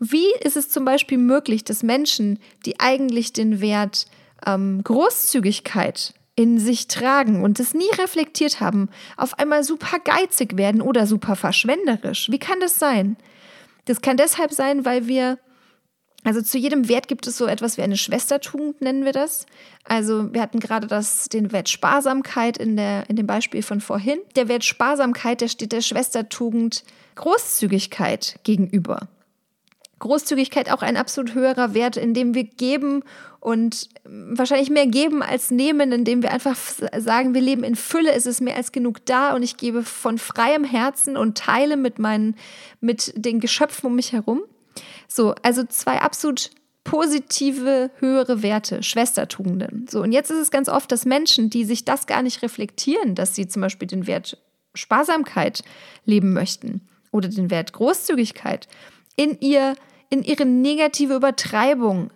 Wie 0.00 0.32
ist 0.42 0.56
es 0.56 0.68
zum 0.68 0.84
Beispiel 0.84 1.18
möglich, 1.18 1.64
dass 1.64 1.82
Menschen, 1.82 2.38
die 2.64 2.78
eigentlich 2.78 3.32
den 3.32 3.60
Wert 3.60 4.06
ähm, 4.46 4.82
Großzügigkeit 4.84 6.14
in 6.38 6.60
sich 6.60 6.86
tragen 6.86 7.42
und 7.42 7.58
es 7.58 7.74
nie 7.74 7.90
reflektiert 7.98 8.60
haben, 8.60 8.90
auf 9.16 9.40
einmal 9.40 9.64
super 9.64 9.98
geizig 9.98 10.56
werden 10.56 10.80
oder 10.80 11.04
super 11.04 11.34
verschwenderisch. 11.34 12.30
Wie 12.30 12.38
kann 12.38 12.60
das 12.60 12.78
sein? 12.78 13.16
Das 13.86 14.02
kann 14.02 14.16
deshalb 14.16 14.52
sein, 14.52 14.84
weil 14.84 15.08
wir, 15.08 15.40
also 16.22 16.40
zu 16.40 16.56
jedem 16.56 16.88
Wert 16.88 17.08
gibt 17.08 17.26
es 17.26 17.36
so 17.36 17.46
etwas 17.46 17.76
wie 17.76 17.82
eine 17.82 17.96
Schwestertugend, 17.96 18.80
nennen 18.80 19.04
wir 19.04 19.10
das. 19.10 19.46
Also 19.82 20.32
wir 20.32 20.40
hatten 20.40 20.60
gerade 20.60 20.86
das, 20.86 21.28
den 21.28 21.50
Wert 21.50 21.68
Sparsamkeit 21.68 22.56
in, 22.56 22.76
der, 22.76 23.10
in 23.10 23.16
dem 23.16 23.26
Beispiel 23.26 23.64
von 23.64 23.80
vorhin. 23.80 24.20
Der 24.36 24.46
Wert 24.46 24.62
Sparsamkeit, 24.62 25.40
der 25.40 25.48
steht 25.48 25.72
der 25.72 25.80
Schwestertugend 25.80 26.84
Großzügigkeit 27.16 28.38
gegenüber. 28.44 29.08
Großzügigkeit 29.98 30.70
auch 30.70 30.82
ein 30.82 30.96
absolut 30.96 31.34
höherer 31.34 31.74
Wert, 31.74 31.96
in 31.96 32.14
dem 32.14 32.34
wir 32.34 32.44
geben 32.44 33.02
und 33.40 33.88
wahrscheinlich 34.04 34.70
mehr 34.70 34.86
geben 34.86 35.22
als 35.22 35.50
nehmen, 35.50 35.92
indem 35.92 36.22
wir 36.22 36.32
einfach 36.32 36.56
sagen, 36.98 37.34
wir 37.34 37.40
leben 37.40 37.64
in 37.64 37.76
Fülle, 37.76 38.12
es 38.12 38.26
ist 38.26 38.40
mehr 38.40 38.56
als 38.56 38.72
genug 38.72 39.04
da 39.06 39.34
und 39.34 39.42
ich 39.42 39.56
gebe 39.56 39.82
von 39.82 40.18
freiem 40.18 40.64
Herzen 40.64 41.16
und 41.16 41.38
teile 41.38 41.76
mit 41.76 41.98
meinen, 41.98 42.36
mit 42.80 43.12
den 43.16 43.40
Geschöpfen 43.40 43.86
um 43.86 43.96
mich 43.96 44.12
herum. 44.12 44.42
So, 45.08 45.34
also 45.42 45.64
zwei 45.64 46.00
absolut 46.00 46.50
positive, 46.84 47.90
höhere 47.98 48.42
Werte, 48.42 48.82
Schwestertugenden. 48.82 49.86
So, 49.90 50.00
und 50.00 50.12
jetzt 50.12 50.30
ist 50.30 50.38
es 50.38 50.50
ganz 50.50 50.68
oft, 50.68 50.90
dass 50.90 51.04
Menschen, 51.04 51.50
die 51.50 51.64
sich 51.64 51.84
das 51.84 52.06
gar 52.06 52.22
nicht 52.22 52.42
reflektieren, 52.42 53.14
dass 53.14 53.34
sie 53.34 53.46
zum 53.46 53.62
Beispiel 53.62 53.88
den 53.88 54.06
Wert 54.06 54.38
Sparsamkeit 54.74 55.62
leben 56.04 56.32
möchten 56.32 56.88
oder 57.10 57.28
den 57.28 57.50
Wert 57.50 57.72
Großzügigkeit, 57.72 58.68
in 59.18 59.36
ihr, 59.40 59.74
in 60.08 60.22
ihre 60.22 60.46
negative 60.46 61.16
Übertreibung 61.16 62.10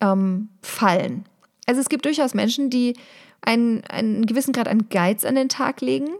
ähm, 0.00 0.50
fallen. 0.62 1.24
Also 1.66 1.80
es 1.80 1.88
gibt 1.88 2.04
durchaus 2.04 2.34
Menschen, 2.34 2.70
die 2.70 2.94
einen, 3.40 3.82
einen 3.86 4.26
gewissen 4.26 4.52
Grad 4.52 4.68
an 4.68 4.88
Geiz 4.90 5.24
an 5.24 5.34
den 5.34 5.48
Tag 5.48 5.80
legen, 5.80 6.10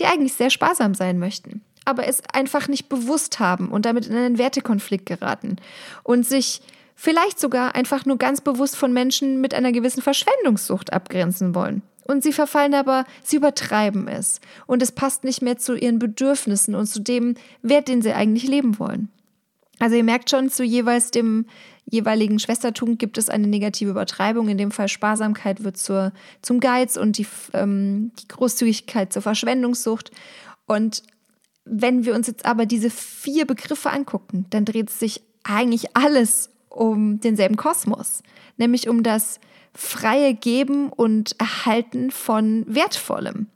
die 0.00 0.06
eigentlich 0.06 0.34
sehr 0.34 0.50
sparsam 0.50 0.94
sein 0.94 1.18
möchten, 1.18 1.62
aber 1.84 2.06
es 2.06 2.22
einfach 2.32 2.68
nicht 2.68 2.88
bewusst 2.88 3.38
haben 3.38 3.68
und 3.68 3.86
damit 3.86 4.06
in 4.06 4.16
einen 4.16 4.38
Wertekonflikt 4.38 5.06
geraten 5.06 5.56
und 6.02 6.26
sich 6.26 6.60
vielleicht 6.96 7.38
sogar 7.38 7.76
einfach 7.76 8.06
nur 8.06 8.18
ganz 8.18 8.40
bewusst 8.40 8.76
von 8.76 8.92
Menschen 8.92 9.40
mit 9.40 9.54
einer 9.54 9.70
gewissen 9.70 10.02
Verschwendungssucht 10.02 10.92
abgrenzen 10.92 11.54
wollen. 11.54 11.82
Und 12.04 12.22
sie 12.22 12.32
verfallen 12.32 12.74
aber, 12.74 13.04
sie 13.22 13.36
übertreiben 13.36 14.08
es. 14.08 14.40
Und 14.66 14.82
es 14.82 14.92
passt 14.92 15.24
nicht 15.24 15.42
mehr 15.42 15.58
zu 15.58 15.76
ihren 15.76 15.98
Bedürfnissen 15.98 16.74
und 16.74 16.86
zu 16.86 17.00
dem 17.00 17.34
Wert, 17.60 17.86
den 17.86 18.00
sie 18.00 18.14
eigentlich 18.14 18.48
leben 18.48 18.78
wollen. 18.78 19.10
Also 19.78 19.96
ihr 19.96 20.04
merkt 20.04 20.30
schon, 20.30 20.50
zu 20.50 20.64
jeweils 20.64 21.10
dem 21.10 21.46
jeweiligen 21.90 22.38
Schwestertum 22.38 22.98
gibt 22.98 23.16
es 23.16 23.30
eine 23.30 23.46
negative 23.46 23.90
Übertreibung. 23.90 24.48
In 24.48 24.58
dem 24.58 24.70
Fall 24.70 24.88
Sparsamkeit 24.88 25.64
wird 25.64 25.78
zur, 25.78 26.12
zum 26.42 26.60
Geiz 26.60 26.96
und 26.96 27.18
die, 27.18 27.26
ähm, 27.54 28.12
die 28.20 28.28
Großzügigkeit 28.28 29.12
zur 29.12 29.22
Verschwendungssucht. 29.22 30.10
Und 30.66 31.02
wenn 31.64 32.04
wir 32.04 32.14
uns 32.14 32.26
jetzt 32.26 32.44
aber 32.44 32.66
diese 32.66 32.90
vier 32.90 33.46
Begriffe 33.46 33.90
angucken, 33.90 34.46
dann 34.50 34.64
dreht 34.64 34.90
sich 34.90 35.22
eigentlich 35.44 35.96
alles 35.96 36.50
um 36.68 37.20
denselben 37.20 37.56
Kosmos, 37.56 38.22
nämlich 38.56 38.88
um 38.88 39.02
das 39.02 39.40
freie 39.74 40.34
Geben 40.34 40.90
und 40.90 41.38
Erhalten 41.40 42.10
von 42.10 42.64
Wertvollem. 42.66 43.46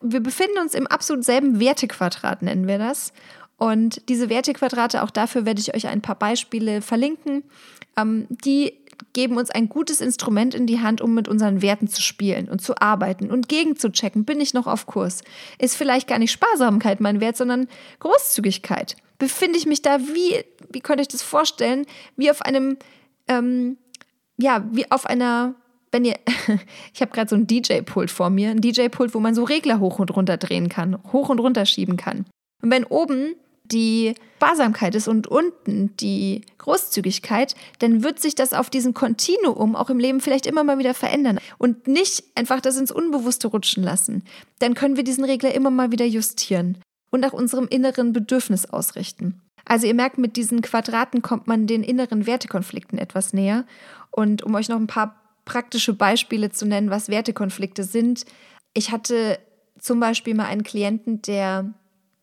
Wir 0.00 0.20
befinden 0.20 0.58
uns 0.58 0.74
im 0.74 0.86
absolut 0.86 1.24
selben 1.24 1.60
Wertequadrat, 1.60 2.42
nennen 2.42 2.66
wir 2.66 2.78
das. 2.78 3.12
Und 3.56 4.08
diese 4.08 4.28
Wertequadrate, 4.28 5.02
auch 5.02 5.10
dafür 5.10 5.44
werde 5.46 5.60
ich 5.60 5.74
euch 5.74 5.86
ein 5.86 6.02
paar 6.02 6.18
Beispiele 6.18 6.82
verlinken, 6.82 7.44
ähm, 7.96 8.26
die 8.28 8.74
geben 9.12 9.36
uns 9.36 9.50
ein 9.50 9.68
gutes 9.68 10.00
Instrument 10.00 10.54
in 10.54 10.66
die 10.66 10.80
Hand, 10.80 11.00
um 11.00 11.14
mit 11.14 11.28
unseren 11.28 11.62
Werten 11.62 11.88
zu 11.88 12.02
spielen 12.02 12.48
und 12.48 12.60
zu 12.60 12.78
arbeiten 12.80 13.30
und 13.30 13.48
gegenzuchecken, 13.48 14.24
bin 14.24 14.40
ich 14.40 14.54
noch 14.54 14.66
auf 14.66 14.86
Kurs? 14.86 15.22
Ist 15.58 15.76
vielleicht 15.76 16.08
gar 16.08 16.18
nicht 16.18 16.32
Sparsamkeit 16.32 17.00
mein 17.00 17.20
Wert, 17.20 17.36
sondern 17.36 17.68
Großzügigkeit. 18.00 18.96
Befinde 19.18 19.58
ich 19.58 19.66
mich 19.66 19.82
da 19.82 20.00
wie, 20.00 20.44
wie 20.70 20.80
könnte 20.80 21.02
ich 21.02 21.08
das 21.08 21.22
vorstellen, 21.22 21.86
wie 22.16 22.30
auf 22.30 22.42
einem, 22.42 22.76
ähm, 23.28 23.78
ja, 24.36 24.64
wie 24.70 24.90
auf 24.90 25.06
einer 25.06 25.54
wenn 25.94 26.04
ihr, 26.04 26.18
ich 26.92 27.00
habe 27.00 27.12
gerade 27.12 27.30
so 27.30 27.36
ein 27.36 27.46
DJ-Pult 27.46 28.10
vor 28.10 28.28
mir, 28.28 28.50
ein 28.50 28.60
DJ-Pult, 28.60 29.14
wo 29.14 29.20
man 29.20 29.32
so 29.32 29.44
Regler 29.44 29.78
hoch 29.78 30.00
und 30.00 30.14
runter 30.14 30.36
drehen 30.36 30.68
kann, 30.68 30.98
hoch 31.12 31.28
und 31.28 31.38
runter 31.38 31.64
schieben 31.66 31.96
kann. 31.96 32.26
Und 32.64 32.70
wenn 32.70 32.84
oben 32.84 33.34
die 33.64 34.14
Sparsamkeit 34.36 34.94
ist 34.94 35.06
und 35.06 35.26
unten 35.26 35.94
die 35.98 36.46
Großzügigkeit, 36.56 37.54
dann 37.78 38.02
wird 38.02 38.18
sich 38.18 38.34
das 38.34 38.54
auf 38.54 38.70
diesem 38.70 38.94
Kontinuum 38.94 39.76
auch 39.76 39.90
im 39.90 39.98
Leben 39.98 40.22
vielleicht 40.22 40.46
immer 40.46 40.64
mal 40.64 40.78
wieder 40.78 40.94
verändern 40.94 41.40
und 41.58 41.86
nicht 41.88 42.24
einfach 42.34 42.62
das 42.62 42.78
ins 42.78 42.90
Unbewusste 42.90 43.48
rutschen 43.48 43.82
lassen. 43.82 44.24
Dann 44.60 44.72
können 44.72 44.96
wir 44.96 45.04
diesen 45.04 45.24
Regler 45.24 45.54
immer 45.54 45.68
mal 45.68 45.92
wieder 45.92 46.06
justieren 46.06 46.78
und 47.10 47.20
nach 47.20 47.34
unserem 47.34 47.68
inneren 47.68 48.14
Bedürfnis 48.14 48.64
ausrichten. 48.64 49.42
Also 49.66 49.86
ihr 49.86 49.94
merkt, 49.94 50.16
mit 50.16 50.38
diesen 50.38 50.62
Quadraten 50.62 51.20
kommt 51.20 51.46
man 51.46 51.66
den 51.66 51.82
inneren 51.82 52.26
Wertekonflikten 52.26 52.98
etwas 52.98 53.34
näher. 53.34 53.66
Und 54.10 54.42
um 54.42 54.54
euch 54.54 54.70
noch 54.70 54.78
ein 54.78 54.86
paar 54.86 55.20
praktische 55.44 55.92
Beispiele 55.92 56.48
zu 56.48 56.64
nennen, 56.64 56.88
was 56.88 57.10
Wertekonflikte 57.10 57.84
sind. 57.84 58.24
Ich 58.72 58.90
hatte 58.90 59.38
zum 59.78 60.00
Beispiel 60.00 60.34
mal 60.34 60.46
einen 60.46 60.62
Klienten, 60.62 61.20
der 61.20 61.74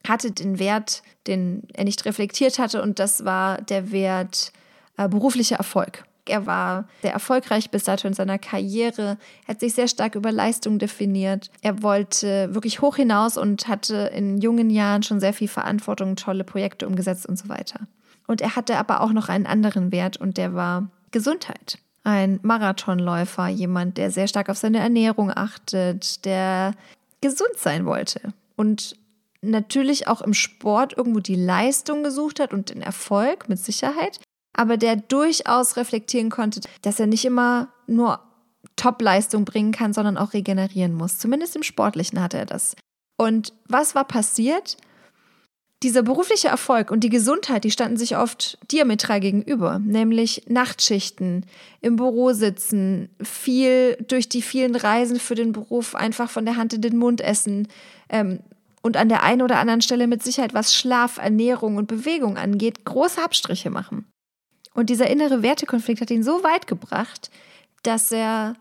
hatte 0.08 0.32
den 0.32 0.60
Wert, 0.60 1.04
den 1.28 1.64
er 1.74 1.84
nicht 1.84 2.06
reflektiert 2.06 2.60
hatte, 2.60 2.82
und 2.82 3.00
das 3.00 3.26
war 3.26 3.62
der 3.62 3.92
Wert 3.92 4.52
äh, 4.98 5.08
beruflicher 5.08 5.58
Erfolg. 5.58 6.04
Er 6.26 6.46
war 6.46 6.88
sehr 7.02 7.14
erfolgreich 7.14 7.72
bis 7.72 7.84
dato 7.84 8.08
in 8.08 8.14
seiner 8.14 8.38
Karriere, 8.38 9.18
hat 9.48 9.60
sich 9.60 9.74
sehr 9.74 9.88
stark 9.88 10.16
über 10.16 10.32
Leistung 10.32 10.78
definiert. 10.78 11.50
Er 11.62 11.82
wollte 11.82 12.54
wirklich 12.54 12.82
hoch 12.82 12.96
hinaus 12.96 13.38
und 13.38 13.68
hatte 13.68 14.12
in 14.16 14.40
jungen 14.40 14.70
Jahren 14.70 15.04
schon 15.04 15.20
sehr 15.20 15.34
viel 15.34 15.48
Verantwortung, 15.48 16.16
tolle 16.16 16.44
Projekte 16.44 16.88
umgesetzt 16.88 17.26
und 17.26 17.38
so 17.38 17.50
weiter. 17.50 17.82
Und 18.28 18.40
er 18.42 18.56
hatte 18.56 18.78
aber 18.78 19.02
auch 19.02 19.12
noch 19.12 19.30
einen 19.30 19.48
anderen 19.48 19.92
Wert 19.92 20.18
und 20.18 20.38
der 20.38 20.54
war 20.54 20.90
Gesundheit. 21.10 21.80
Ein 22.04 22.40
Marathonläufer, 22.44 23.48
jemand, 23.48 23.98
der 23.98 24.12
sehr 24.12 24.28
stark 24.28 24.50
auf 24.50 24.58
seine 24.58 24.80
Ernährung 24.80 25.32
achtet, 25.36 26.24
der 26.26 26.74
gesund 27.20 27.58
sein 27.58 27.86
wollte 27.86 28.34
und 28.56 28.96
natürlich 29.41 30.08
auch 30.08 30.21
im 30.21 30.34
Sport 30.34 30.97
irgendwo 30.97 31.19
die 31.19 31.36
Leistung 31.36 32.04
gesucht 32.04 32.39
hat 32.39 32.54
und 32.54 32.69
den 32.69 32.82
Erfolg 32.82 33.49
mit 33.49 33.60
Sicherheit, 33.60 34.19
aber 34.54 34.77
der 34.77 34.95
durchaus 34.95 35.77
reflektieren 35.77 36.30
konnte, 36.30 36.62
dass 36.82 36.99
er 36.99 37.08
nicht 37.08 37.25
immer 37.25 37.69
nur 37.88 38.19
Top-Leistung 38.75 39.45
bringen 39.45 39.71
kann, 39.71 39.93
sondern 39.93 40.17
auch 40.17 40.34
regenerieren 40.34 40.93
muss. 40.93 41.17
Zumindest 41.17 41.56
im 41.56 41.63
Sportlichen 41.63 42.21
hatte 42.21 42.38
er 42.38 42.45
das. 42.45 42.75
Und 43.17 43.54
was 43.67 43.95
war 43.95 44.06
passiert? 44.06 44.77
Dieser 45.84 46.04
berufliche 46.04 46.47
Erfolg 46.47 46.91
und 46.91 47.04
die 47.04 47.10
Gesundheit, 47.10 47.63
die 47.63 47.71
standen 47.71 47.97
sich 47.97 48.15
oft 48.15 48.60
diametral 48.71 49.19
gegenüber, 49.19 49.80
nämlich 49.80 50.43
Nachtschichten, 50.47 51.47
im 51.82 51.95
Büro 51.95 52.34
sitzen, 52.34 53.10
viel 53.21 53.97
durch 54.08 54.30
die 54.30 54.43
vielen 54.43 54.75
Reisen 54.75 55.19
für 55.19 55.34
den 55.34 55.54
Beruf 55.54 55.95
einfach 55.95 56.30
von 56.30 56.45
der 56.45 56.56
Hand 56.56 56.73
in 56.73 56.82
den 56.82 56.97
Mund 56.97 57.21
essen 57.21 57.67
ähm, 58.10 58.41
und 58.82 58.98
an 58.98 59.10
der 59.10 59.24
einen 59.24 59.41
oder 59.41 59.60
anderen 59.60 59.82
Stelle 59.82 60.08
mit 60.08 60.24
Sicherheit, 60.24 60.54
was 60.54 60.76
Schlaf, 60.76 61.17
Ernährung 61.17 61.78
und 61.78 61.88
Bewegung 61.88 62.38
angeht, 62.38 62.86
große 62.86 63.24
Abstriche 63.24 63.70
machen. 63.70 64.06
Und 64.74 64.89
dieser 64.89 65.10
innere 65.10 65.44
Wertekonflikt 65.44 66.02
hat 66.02 66.12
ihn 66.12 66.24
so 66.24 66.44
weit 66.44 66.67
gebracht, 66.67 67.30
dass 67.84 68.12
er 68.12 68.56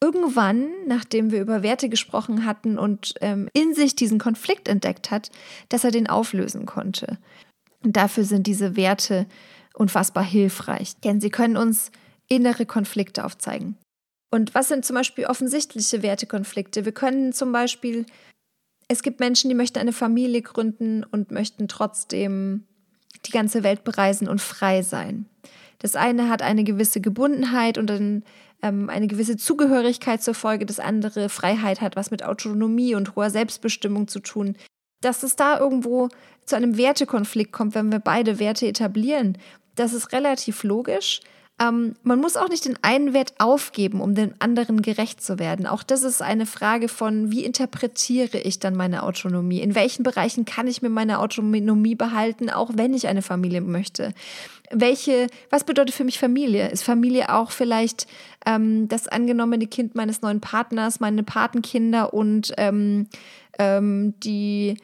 irgendwann, 0.00 0.68
nachdem 0.86 1.30
wir 1.30 1.40
über 1.40 1.62
Werte 1.62 1.88
gesprochen 1.88 2.44
hatten 2.44 2.78
und 2.78 3.14
ähm, 3.20 3.48
in 3.52 3.74
sich 3.74 3.96
diesen 3.96 4.18
Konflikt 4.18 4.68
entdeckt 4.68 5.10
hat, 5.10 5.30
dass 5.68 5.84
er 5.84 5.90
den 5.90 6.08
auflösen 6.08 6.66
konnte. 6.66 7.18
Und 7.82 7.96
dafür 7.96 8.24
sind 8.24 8.46
diese 8.46 8.76
Werte 8.76 9.26
unfassbar 9.74 10.24
hilfreich, 10.24 10.96
denn 11.04 11.20
sie 11.20 11.30
können 11.30 11.56
uns 11.56 11.90
innere 12.28 12.66
Konflikte 12.66 13.24
aufzeigen. 13.24 13.76
Und 14.30 14.54
was 14.54 14.68
sind 14.68 14.84
zum 14.84 14.94
Beispiel 14.94 15.26
offensichtliche 15.26 16.02
Wertekonflikte? 16.02 16.84
Wir 16.84 16.92
können 16.92 17.32
zum 17.32 17.50
Beispiel, 17.50 18.04
es 18.88 19.02
gibt 19.02 19.20
Menschen, 19.20 19.48
die 19.50 19.54
möchten 19.54 19.78
eine 19.78 19.92
Familie 19.92 20.42
gründen 20.42 21.04
und 21.04 21.30
möchten 21.30 21.68
trotzdem 21.68 22.64
die 23.26 23.30
ganze 23.30 23.62
Welt 23.62 23.84
bereisen 23.84 24.28
und 24.28 24.40
frei 24.40 24.82
sein. 24.82 25.26
Das 25.78 25.94
eine 25.94 26.28
hat 26.28 26.42
eine 26.42 26.64
gewisse 26.64 27.00
Gebundenheit 27.00 27.78
und 27.78 27.88
dann 27.88 28.24
ähm, 28.62 28.88
eine 28.90 29.06
gewisse 29.06 29.36
Zugehörigkeit 29.36 30.22
zur 30.22 30.34
Folge, 30.34 30.66
das 30.66 30.80
andere 30.80 31.28
Freiheit 31.28 31.80
hat 31.80 31.94
was 31.94 32.10
mit 32.10 32.24
Autonomie 32.24 32.94
und 32.94 33.14
hoher 33.14 33.30
Selbstbestimmung 33.30 34.08
zu 34.08 34.20
tun. 34.20 34.56
Dass 35.00 35.22
es 35.22 35.36
da 35.36 35.58
irgendwo 35.58 36.08
zu 36.44 36.56
einem 36.56 36.76
Wertekonflikt 36.76 37.52
kommt, 37.52 37.74
wenn 37.74 37.92
wir 37.92 38.00
beide 38.00 38.40
Werte 38.40 38.66
etablieren, 38.66 39.38
das 39.76 39.92
ist 39.92 40.12
relativ 40.12 40.64
logisch. 40.64 41.20
Ähm, 41.60 41.96
man 42.02 42.20
muss 42.20 42.36
auch 42.36 42.48
nicht 42.48 42.64
den 42.64 42.78
einen 42.82 43.14
Wert 43.14 43.34
aufgeben, 43.38 44.00
um 44.00 44.14
dem 44.14 44.32
anderen 44.38 44.80
gerecht 44.80 45.20
zu 45.20 45.38
werden. 45.38 45.66
Auch 45.66 45.82
das 45.82 46.02
ist 46.02 46.22
eine 46.22 46.46
Frage 46.46 46.88
von, 46.88 47.32
wie 47.32 47.44
interpretiere 47.44 48.38
ich 48.38 48.60
dann 48.60 48.76
meine 48.76 49.02
Autonomie? 49.02 49.60
In 49.60 49.74
welchen 49.74 50.04
Bereichen 50.04 50.44
kann 50.44 50.68
ich 50.68 50.82
mir 50.82 50.88
meine 50.88 51.18
Autonomie 51.18 51.96
behalten, 51.96 52.48
auch 52.48 52.70
wenn 52.74 52.94
ich 52.94 53.08
eine 53.08 53.22
Familie 53.22 53.60
möchte? 53.60 54.12
Welche, 54.70 55.26
was 55.50 55.64
bedeutet 55.64 55.94
für 55.94 56.04
mich 56.04 56.18
Familie? 56.18 56.68
Ist 56.68 56.84
Familie 56.84 57.34
auch 57.34 57.50
vielleicht 57.50 58.06
ähm, 58.46 58.86
das 58.86 59.08
angenommene 59.08 59.66
Kind 59.66 59.96
meines 59.96 60.22
neuen 60.22 60.40
Partners, 60.40 61.00
meine 61.00 61.24
Patenkinder 61.24 62.14
und 62.14 62.52
ähm, 62.56 63.08
ähm 63.58 64.14
die 64.22 64.76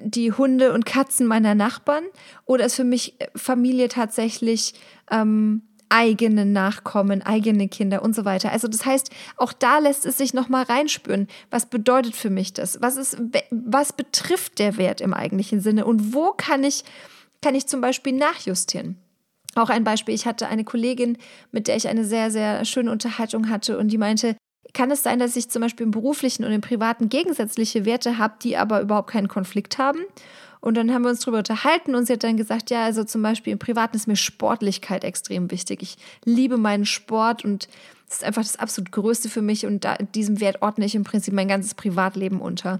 die 0.00 0.30
Hunde 0.30 0.72
und 0.72 0.86
Katzen 0.86 1.26
meiner 1.26 1.56
Nachbarn? 1.56 2.04
Oder 2.46 2.66
ist 2.66 2.76
für 2.76 2.84
mich 2.84 3.14
Familie 3.34 3.88
tatsächlich 3.88 4.74
ähm, 5.10 5.62
eigene 5.92 6.46
Nachkommen, 6.46 7.22
eigene 7.22 7.68
Kinder 7.68 8.02
und 8.02 8.14
so 8.14 8.24
weiter. 8.24 8.50
Also 8.50 8.66
das 8.66 8.86
heißt, 8.86 9.10
auch 9.36 9.52
da 9.52 9.78
lässt 9.78 10.06
es 10.06 10.16
sich 10.16 10.32
noch 10.32 10.48
mal 10.48 10.62
reinspüren. 10.64 11.28
Was 11.50 11.66
bedeutet 11.66 12.16
für 12.16 12.30
mich 12.30 12.54
das? 12.54 12.80
Was 12.80 12.96
ist, 12.96 13.18
was 13.50 13.92
betrifft 13.92 14.58
der 14.58 14.78
Wert 14.78 15.02
im 15.02 15.12
eigentlichen 15.12 15.60
Sinne? 15.60 15.84
Und 15.84 16.14
wo 16.14 16.32
kann 16.32 16.64
ich, 16.64 16.84
kann 17.42 17.54
ich 17.54 17.66
zum 17.66 17.82
Beispiel 17.82 18.14
nachjustieren? 18.14 18.96
Auch 19.54 19.68
ein 19.68 19.84
Beispiel, 19.84 20.14
ich 20.14 20.24
hatte 20.24 20.48
eine 20.48 20.64
Kollegin, 20.64 21.18
mit 21.50 21.68
der 21.68 21.76
ich 21.76 21.86
eine 21.88 22.06
sehr, 22.06 22.30
sehr 22.30 22.64
schöne 22.64 22.90
Unterhaltung 22.90 23.50
hatte 23.50 23.76
und 23.76 23.88
die 23.88 23.98
meinte, 23.98 24.36
kann 24.72 24.90
es 24.90 25.02
sein, 25.02 25.18
dass 25.18 25.36
ich 25.36 25.50
zum 25.50 25.60
Beispiel 25.60 25.84
im 25.84 25.90
beruflichen 25.90 26.44
und 26.44 26.52
im 26.52 26.62
privaten 26.62 27.10
gegensätzliche 27.10 27.84
Werte 27.84 28.16
habe, 28.16 28.36
die 28.42 28.56
aber 28.56 28.80
überhaupt 28.80 29.10
keinen 29.10 29.28
Konflikt 29.28 29.76
haben? 29.76 30.00
Und 30.62 30.76
dann 30.76 30.94
haben 30.94 31.02
wir 31.02 31.10
uns 31.10 31.18
darüber 31.18 31.38
unterhalten 31.38 31.96
und 31.96 32.06
sie 32.06 32.12
hat 32.12 32.22
dann 32.22 32.36
gesagt, 32.36 32.70
ja, 32.70 32.84
also 32.84 33.02
zum 33.02 33.20
Beispiel 33.20 33.52
im 33.52 33.58
Privaten 33.58 33.96
ist 33.96 34.06
mir 34.06 34.14
Sportlichkeit 34.14 35.02
extrem 35.02 35.50
wichtig. 35.50 35.82
Ich 35.82 35.96
liebe 36.24 36.56
meinen 36.56 36.86
Sport 36.86 37.44
und 37.44 37.68
das 38.06 38.18
ist 38.18 38.24
einfach 38.24 38.42
das 38.42 38.58
absolut 38.58 38.92
Größte 38.92 39.28
für 39.28 39.42
mich 39.42 39.66
und 39.66 39.84
da, 39.84 39.96
diesem 39.96 40.38
Wert 40.38 40.62
ordne 40.62 40.84
ich 40.84 40.94
im 40.94 41.02
Prinzip 41.02 41.34
mein 41.34 41.48
ganzes 41.48 41.74
Privatleben 41.74 42.40
unter. 42.40 42.78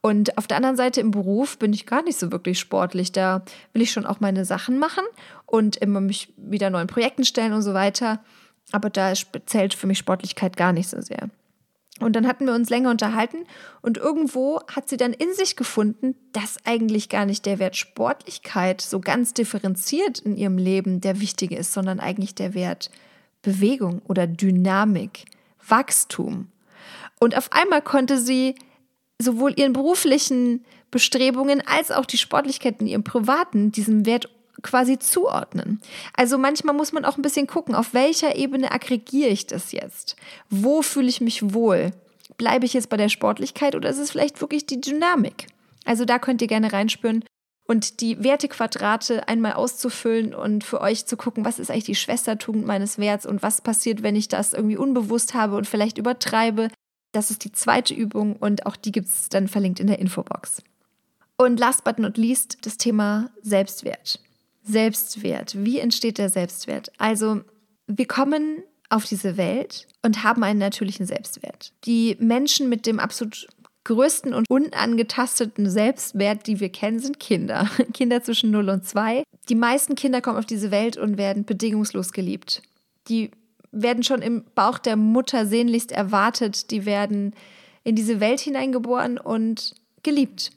Und 0.00 0.36
auf 0.38 0.48
der 0.48 0.56
anderen 0.56 0.76
Seite 0.76 1.00
im 1.00 1.12
Beruf 1.12 1.56
bin 1.56 1.72
ich 1.72 1.86
gar 1.86 2.02
nicht 2.02 2.18
so 2.18 2.32
wirklich 2.32 2.58
sportlich. 2.58 3.12
Da 3.12 3.42
will 3.74 3.82
ich 3.82 3.92
schon 3.92 4.06
auch 4.06 4.18
meine 4.18 4.44
Sachen 4.44 4.80
machen 4.80 5.04
und 5.46 5.76
immer 5.76 6.00
mich 6.00 6.32
wieder 6.36 6.68
neuen 6.68 6.88
Projekten 6.88 7.24
stellen 7.24 7.52
und 7.52 7.62
so 7.62 7.74
weiter. 7.74 8.18
Aber 8.72 8.90
da 8.90 9.12
zählt 9.46 9.74
für 9.74 9.86
mich 9.86 9.98
Sportlichkeit 9.98 10.56
gar 10.56 10.72
nicht 10.72 10.88
so 10.88 11.00
sehr. 11.00 11.30
Und 12.00 12.16
dann 12.16 12.26
hatten 12.26 12.46
wir 12.46 12.54
uns 12.54 12.70
länger 12.70 12.90
unterhalten 12.90 13.44
und 13.82 13.98
irgendwo 13.98 14.60
hat 14.74 14.88
sie 14.88 14.96
dann 14.96 15.12
in 15.12 15.32
sich 15.34 15.54
gefunden, 15.54 16.16
dass 16.32 16.56
eigentlich 16.64 17.08
gar 17.10 17.26
nicht 17.26 17.44
der 17.44 17.58
Wert 17.58 17.76
Sportlichkeit 17.76 18.80
so 18.80 19.00
ganz 19.00 19.34
differenziert 19.34 20.18
in 20.20 20.36
ihrem 20.36 20.56
Leben 20.56 21.00
der 21.00 21.20
wichtige 21.20 21.56
ist, 21.56 21.72
sondern 21.72 22.00
eigentlich 22.00 22.34
der 22.34 22.54
Wert 22.54 22.90
Bewegung 23.42 24.02
oder 24.08 24.26
Dynamik, 24.26 25.24
Wachstum. 25.66 26.48
Und 27.20 27.36
auf 27.36 27.52
einmal 27.52 27.82
konnte 27.82 28.18
sie 28.18 28.54
sowohl 29.18 29.52
ihren 29.58 29.74
beruflichen 29.74 30.64
Bestrebungen 30.90 31.62
als 31.66 31.90
auch 31.90 32.06
die 32.06 32.18
Sportlichkeit 32.18 32.80
in 32.80 32.86
ihrem 32.86 33.04
privaten 33.04 33.70
diesem 33.72 34.06
Wert 34.06 34.28
quasi 34.62 34.98
zuordnen. 34.98 35.80
Also 36.14 36.38
manchmal 36.38 36.74
muss 36.74 36.92
man 36.92 37.04
auch 37.04 37.16
ein 37.16 37.22
bisschen 37.22 37.46
gucken, 37.46 37.74
auf 37.74 37.94
welcher 37.94 38.36
Ebene 38.36 38.72
aggregiere 38.72 39.30
ich 39.30 39.46
das 39.46 39.72
jetzt? 39.72 40.16
Wo 40.48 40.82
fühle 40.82 41.08
ich 41.08 41.20
mich 41.20 41.54
wohl? 41.54 41.92
Bleibe 42.36 42.66
ich 42.66 42.74
jetzt 42.74 42.88
bei 42.88 42.96
der 42.96 43.08
Sportlichkeit 43.08 43.74
oder 43.74 43.90
ist 43.90 43.98
es 43.98 44.10
vielleicht 44.10 44.40
wirklich 44.40 44.66
die 44.66 44.80
Dynamik? 44.80 45.46
Also 45.84 46.04
da 46.04 46.18
könnt 46.18 46.42
ihr 46.42 46.48
gerne 46.48 46.72
reinspüren 46.72 47.24
und 47.70 48.00
die 48.00 48.22
Wertequadrate 48.22 49.28
einmal 49.28 49.52
auszufüllen 49.52 50.34
und 50.34 50.64
für 50.64 50.80
euch 50.80 51.06
zu 51.06 51.16
gucken, 51.16 51.44
was 51.44 51.58
ist 51.60 51.70
eigentlich 51.70 51.84
die 51.84 51.94
Schwestertugend 51.94 52.66
meines 52.66 52.98
Werts 52.98 53.26
und 53.26 53.42
was 53.42 53.60
passiert, 53.60 54.02
wenn 54.02 54.16
ich 54.16 54.26
das 54.26 54.52
irgendwie 54.52 54.76
unbewusst 54.76 55.34
habe 55.34 55.56
und 55.56 55.68
vielleicht 55.68 55.96
übertreibe. 55.96 56.68
Das 57.12 57.30
ist 57.30 57.44
die 57.44 57.52
zweite 57.52 57.94
Übung 57.94 58.36
und 58.36 58.66
auch 58.66 58.76
die 58.76 58.92
gibt 58.92 59.08
es 59.08 59.28
dann 59.28 59.46
verlinkt 59.48 59.78
in 59.78 59.86
der 59.86 60.00
Infobox. 60.00 60.62
Und 61.36 61.58
last 61.60 61.84
but 61.84 61.98
not 61.98 62.16
least 62.16 62.58
das 62.62 62.76
Thema 62.76 63.30
Selbstwert. 63.42 64.20
Selbstwert. 64.70 65.54
Wie 65.58 65.78
entsteht 65.78 66.18
der 66.18 66.28
Selbstwert? 66.28 66.92
Also, 66.98 67.42
wir 67.86 68.06
kommen 68.06 68.62
auf 68.88 69.04
diese 69.04 69.36
Welt 69.36 69.86
und 70.02 70.24
haben 70.24 70.42
einen 70.42 70.58
natürlichen 70.58 71.06
Selbstwert. 71.06 71.72
Die 71.84 72.16
Menschen 72.18 72.68
mit 72.68 72.86
dem 72.86 72.98
absolut 72.98 73.48
größten 73.84 74.34
und 74.34 74.48
unangetasteten 74.50 75.70
Selbstwert, 75.70 76.46
die 76.46 76.60
wir 76.60 76.68
kennen, 76.68 76.98
sind 76.98 77.18
Kinder. 77.18 77.68
Kinder 77.94 78.22
zwischen 78.22 78.50
0 78.50 78.68
und 78.68 78.84
2. 78.84 79.22
Die 79.48 79.54
meisten 79.54 79.94
Kinder 79.94 80.20
kommen 80.20 80.38
auf 80.38 80.46
diese 80.46 80.70
Welt 80.70 80.96
und 80.96 81.18
werden 81.18 81.44
bedingungslos 81.44 82.12
geliebt. 82.12 82.62
Die 83.08 83.30
werden 83.72 84.02
schon 84.02 84.22
im 84.22 84.44
Bauch 84.54 84.78
der 84.78 84.96
Mutter 84.96 85.46
sehnlichst 85.46 85.92
erwartet. 85.92 86.70
Die 86.70 86.84
werden 86.84 87.34
in 87.84 87.94
diese 87.94 88.20
Welt 88.20 88.40
hineingeboren 88.40 89.18
und 89.18 89.74
geliebt. 90.02 90.50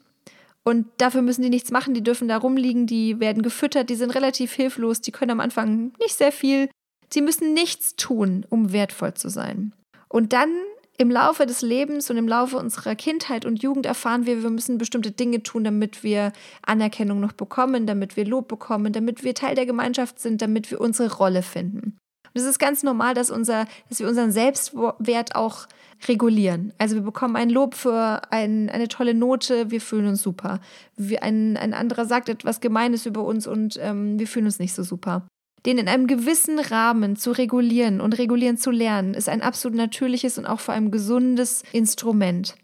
Und 0.64 0.86
dafür 0.96 1.22
müssen 1.22 1.42
die 1.42 1.50
nichts 1.50 1.70
machen, 1.70 1.92
die 1.92 2.02
dürfen 2.02 2.26
da 2.26 2.38
rumliegen, 2.38 2.86
die 2.86 3.20
werden 3.20 3.42
gefüttert, 3.42 3.90
die 3.90 3.96
sind 3.96 4.10
relativ 4.14 4.52
hilflos, 4.54 5.02
die 5.02 5.12
können 5.12 5.30
am 5.30 5.40
Anfang 5.40 5.92
nicht 6.00 6.16
sehr 6.16 6.32
viel. 6.32 6.70
Sie 7.12 7.20
müssen 7.20 7.52
nichts 7.52 7.96
tun, 7.96 8.46
um 8.48 8.72
wertvoll 8.72 9.12
zu 9.14 9.28
sein. 9.28 9.74
Und 10.08 10.32
dann 10.32 10.50
im 10.96 11.10
Laufe 11.10 11.44
des 11.44 11.60
Lebens 11.60 12.10
und 12.10 12.16
im 12.16 12.28
Laufe 12.28 12.56
unserer 12.56 12.94
Kindheit 12.94 13.44
und 13.44 13.62
Jugend 13.62 13.84
erfahren 13.84 14.26
wir, 14.26 14.42
wir 14.42 14.50
müssen 14.50 14.78
bestimmte 14.78 15.10
Dinge 15.10 15.42
tun, 15.42 15.64
damit 15.64 16.02
wir 16.02 16.32
Anerkennung 16.62 17.20
noch 17.20 17.32
bekommen, 17.32 17.86
damit 17.86 18.16
wir 18.16 18.24
Lob 18.24 18.48
bekommen, 18.48 18.92
damit 18.92 19.24
wir 19.24 19.34
Teil 19.34 19.56
der 19.56 19.66
Gemeinschaft 19.66 20.20
sind, 20.20 20.40
damit 20.40 20.70
wir 20.70 20.80
unsere 20.80 21.12
Rolle 21.12 21.42
finden. 21.42 21.98
Und 22.34 22.40
es 22.40 22.46
ist 22.46 22.58
ganz 22.58 22.82
normal, 22.82 23.14
dass, 23.14 23.30
unser, 23.30 23.66
dass 23.88 24.00
wir 24.00 24.08
unseren 24.08 24.32
Selbstwert 24.32 25.36
auch 25.36 25.66
regulieren. 26.08 26.72
Also 26.78 26.96
wir 26.96 27.02
bekommen 27.02 27.36
ein 27.36 27.48
Lob 27.48 27.74
für 27.74 28.22
ein, 28.30 28.68
eine 28.70 28.88
tolle 28.88 29.14
Note, 29.14 29.70
wir 29.70 29.80
fühlen 29.80 30.08
uns 30.08 30.22
super. 30.22 30.60
Wir, 30.96 31.22
ein, 31.22 31.56
ein 31.56 31.74
anderer 31.74 32.04
sagt 32.04 32.28
etwas 32.28 32.60
Gemeines 32.60 33.06
über 33.06 33.24
uns 33.24 33.46
und 33.46 33.78
ähm, 33.80 34.18
wir 34.18 34.26
fühlen 34.26 34.46
uns 34.46 34.58
nicht 34.58 34.74
so 34.74 34.82
super. 34.82 35.26
Den 35.64 35.78
in 35.78 35.88
einem 35.88 36.06
gewissen 36.06 36.58
Rahmen 36.58 37.16
zu 37.16 37.30
regulieren 37.30 38.00
und 38.00 38.18
regulieren 38.18 38.58
zu 38.58 38.70
lernen, 38.70 39.14
ist 39.14 39.28
ein 39.28 39.40
absolut 39.40 39.76
natürliches 39.76 40.36
und 40.36 40.44
auch 40.44 40.60
vor 40.60 40.74
allem 40.74 40.90
gesundes 40.90 41.62
Instrument. 41.72 42.56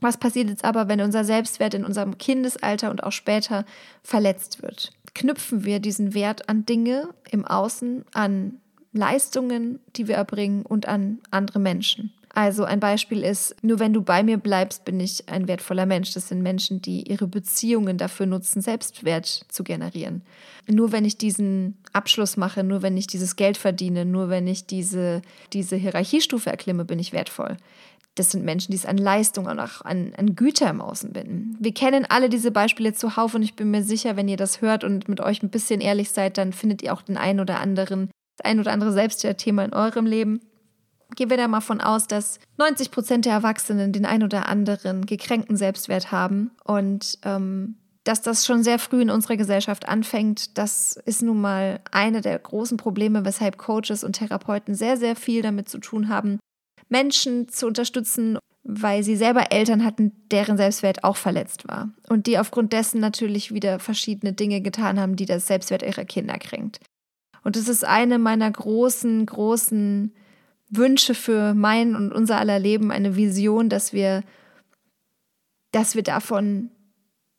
Was 0.00 0.18
passiert 0.18 0.50
jetzt 0.50 0.64
aber, 0.64 0.88
wenn 0.88 1.00
unser 1.00 1.24
Selbstwert 1.24 1.72
in 1.72 1.84
unserem 1.84 2.18
Kindesalter 2.18 2.90
und 2.90 3.02
auch 3.02 3.12
später 3.12 3.64
verletzt 4.02 4.60
wird? 4.60 4.92
Knüpfen 5.14 5.64
wir 5.64 5.78
diesen 5.78 6.12
Wert 6.12 6.48
an 6.48 6.66
Dinge 6.66 7.08
im 7.30 7.46
Außen, 7.46 8.04
an 8.12 8.60
Leistungen, 8.94 9.80
die 9.96 10.08
wir 10.08 10.14
erbringen 10.14 10.64
und 10.64 10.88
an 10.88 11.18
andere 11.30 11.58
Menschen. 11.58 12.12
Also 12.34 12.64
ein 12.64 12.80
Beispiel 12.80 13.22
ist, 13.22 13.54
nur 13.62 13.78
wenn 13.78 13.92
du 13.92 14.02
bei 14.02 14.24
mir 14.24 14.38
bleibst, 14.38 14.84
bin 14.84 14.98
ich 14.98 15.28
ein 15.28 15.46
wertvoller 15.46 15.86
Mensch. 15.86 16.14
Das 16.14 16.28
sind 16.28 16.42
Menschen, 16.42 16.82
die 16.82 17.08
ihre 17.08 17.28
Beziehungen 17.28 17.96
dafür 17.96 18.26
nutzen, 18.26 18.60
Selbstwert 18.60 19.46
zu 19.48 19.62
generieren. 19.62 20.22
Nur 20.66 20.90
wenn 20.90 21.04
ich 21.04 21.16
diesen 21.16 21.76
Abschluss 21.92 22.36
mache, 22.36 22.64
nur 22.64 22.82
wenn 22.82 22.96
ich 22.96 23.06
dieses 23.06 23.36
Geld 23.36 23.56
verdiene, 23.56 24.04
nur 24.04 24.30
wenn 24.30 24.48
ich 24.48 24.66
diese, 24.66 25.22
diese 25.52 25.76
Hierarchiestufe 25.76 26.50
erklimme, 26.50 26.84
bin 26.84 26.98
ich 26.98 27.12
wertvoll. 27.12 27.56
Das 28.16 28.30
sind 28.30 28.44
Menschen, 28.44 28.70
die 28.70 28.76
es 28.76 28.86
an 28.86 28.98
Leistung 28.98 29.46
und 29.46 29.58
auch 29.60 29.82
an, 29.82 30.12
an 30.16 30.34
Güter 30.36 30.70
im 30.70 30.80
Außen 30.80 31.12
binden. 31.12 31.56
Wir 31.60 31.74
kennen 31.74 32.06
alle 32.08 32.28
diese 32.28 32.50
Beispiele 32.52 32.94
zuhauf 32.94 33.34
und 33.34 33.42
ich 33.42 33.54
bin 33.54 33.70
mir 33.70 33.82
sicher, 33.82 34.16
wenn 34.16 34.28
ihr 34.28 34.36
das 34.36 34.60
hört 34.60 34.84
und 34.84 35.08
mit 35.08 35.20
euch 35.20 35.42
ein 35.42 35.50
bisschen 35.50 35.80
ehrlich 35.80 36.10
seid, 36.10 36.38
dann 36.38 36.52
findet 36.52 36.82
ihr 36.82 36.92
auch 36.92 37.02
den 37.02 37.16
einen 37.16 37.40
oder 37.40 37.60
anderen, 37.60 38.10
das 38.36 38.44
ein 38.44 38.60
oder 38.60 38.72
andere 38.72 38.92
Selbstwertthema 38.92 39.64
in 39.64 39.72
eurem 39.72 40.06
Leben 40.06 40.40
gehen 41.16 41.30
wir 41.30 41.36
da 41.36 41.48
mal 41.48 41.60
von 41.60 41.80
aus, 41.80 42.06
dass 42.06 42.38
90 42.58 42.90
Prozent 42.90 43.24
der 43.24 43.34
Erwachsenen 43.34 43.92
den 43.92 44.06
ein 44.06 44.22
oder 44.22 44.48
anderen 44.48 45.06
gekränkten 45.06 45.56
Selbstwert 45.56 46.12
haben 46.12 46.50
und 46.64 47.18
ähm, 47.24 47.76
dass 48.04 48.20
das 48.20 48.44
schon 48.44 48.62
sehr 48.62 48.78
früh 48.78 49.00
in 49.00 49.10
unserer 49.10 49.36
Gesellschaft 49.36 49.88
anfängt, 49.88 50.58
das 50.58 50.96
ist 51.06 51.22
nun 51.22 51.40
mal 51.40 51.80
eine 51.90 52.20
der 52.20 52.38
großen 52.38 52.76
Probleme, 52.76 53.24
weshalb 53.24 53.56
Coaches 53.56 54.04
und 54.04 54.14
Therapeuten 54.14 54.74
sehr, 54.74 54.98
sehr 54.98 55.16
viel 55.16 55.40
damit 55.40 55.70
zu 55.70 55.78
tun 55.78 56.10
haben, 56.10 56.38
Menschen 56.90 57.48
zu 57.48 57.66
unterstützen, 57.66 58.38
weil 58.62 59.02
sie 59.02 59.16
selber 59.16 59.52
Eltern 59.52 59.84
hatten, 59.84 60.12
deren 60.30 60.58
Selbstwert 60.58 61.02
auch 61.02 61.16
verletzt 61.16 61.66
war 61.66 61.90
und 62.08 62.26
die 62.26 62.38
aufgrund 62.38 62.74
dessen 62.74 63.00
natürlich 63.00 63.54
wieder 63.54 63.78
verschiedene 63.78 64.34
Dinge 64.34 64.60
getan 64.60 65.00
haben, 65.00 65.16
die 65.16 65.26
das 65.26 65.46
Selbstwert 65.46 65.82
ihrer 65.82 66.04
Kinder 66.04 66.38
kränkt. 66.38 66.80
Und 67.44 67.56
das 67.56 67.68
ist 67.68 67.84
eine 67.84 68.18
meiner 68.18 68.50
großen, 68.50 69.26
großen 69.26 70.12
Wünsche 70.70 71.14
für 71.14 71.54
mein 71.54 71.94
und 71.94 72.12
unser 72.12 72.38
aller 72.38 72.58
Leben, 72.58 72.90
eine 72.90 73.16
Vision, 73.16 73.68
dass 73.68 73.92
wir, 73.92 74.24
dass 75.70 75.94
wir 75.94 76.02
davon, 76.02 76.70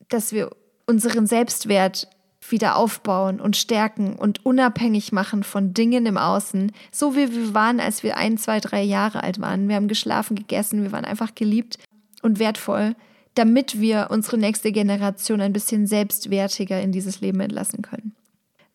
dass 0.08 0.32
wir 0.32 0.52
unseren 0.86 1.26
Selbstwert 1.26 2.08
wieder 2.48 2.76
aufbauen 2.76 3.39
und 3.41 3.58
stärken 3.58 4.15
und 4.15 4.46
unabhängig 4.46 5.12
machen 5.12 5.44
von 5.44 5.74
Dingen 5.74 6.06
im 6.06 6.18
Außen, 6.18 6.72
so 6.91 7.15
wie 7.15 7.32
wir 7.32 7.56
waren, 7.56 7.80
als 7.80 8.04
wir 8.04 8.18
ein, 8.18 8.38
zwei, 8.38 8.60
drei 8.60 8.84
Jahre 8.84 9.24
alt 9.24 9.41
waren. 9.41 9.68
Wir 9.68 9.76
haben 9.76 9.88
geschlafen, 9.88 10.36
gegessen, 10.36 10.84
wir 10.84 10.91
waren 10.91 11.06
einfach 11.06 11.34
geliebt 11.34 11.80
und 12.22 12.38
wertvoll, 12.38 12.96
damit 13.34 13.80
wir 13.80 14.08
unsere 14.12 14.38
nächste 14.38 14.72
Generation 14.72 15.41
ein 15.41 15.54
bisschen 15.54 15.88
selbstwertiger 15.88 16.80
in 16.80 16.91
dieses 16.91 17.20
Leben 17.20 17.39
entlassen 17.39 17.82
können. 17.82 18.15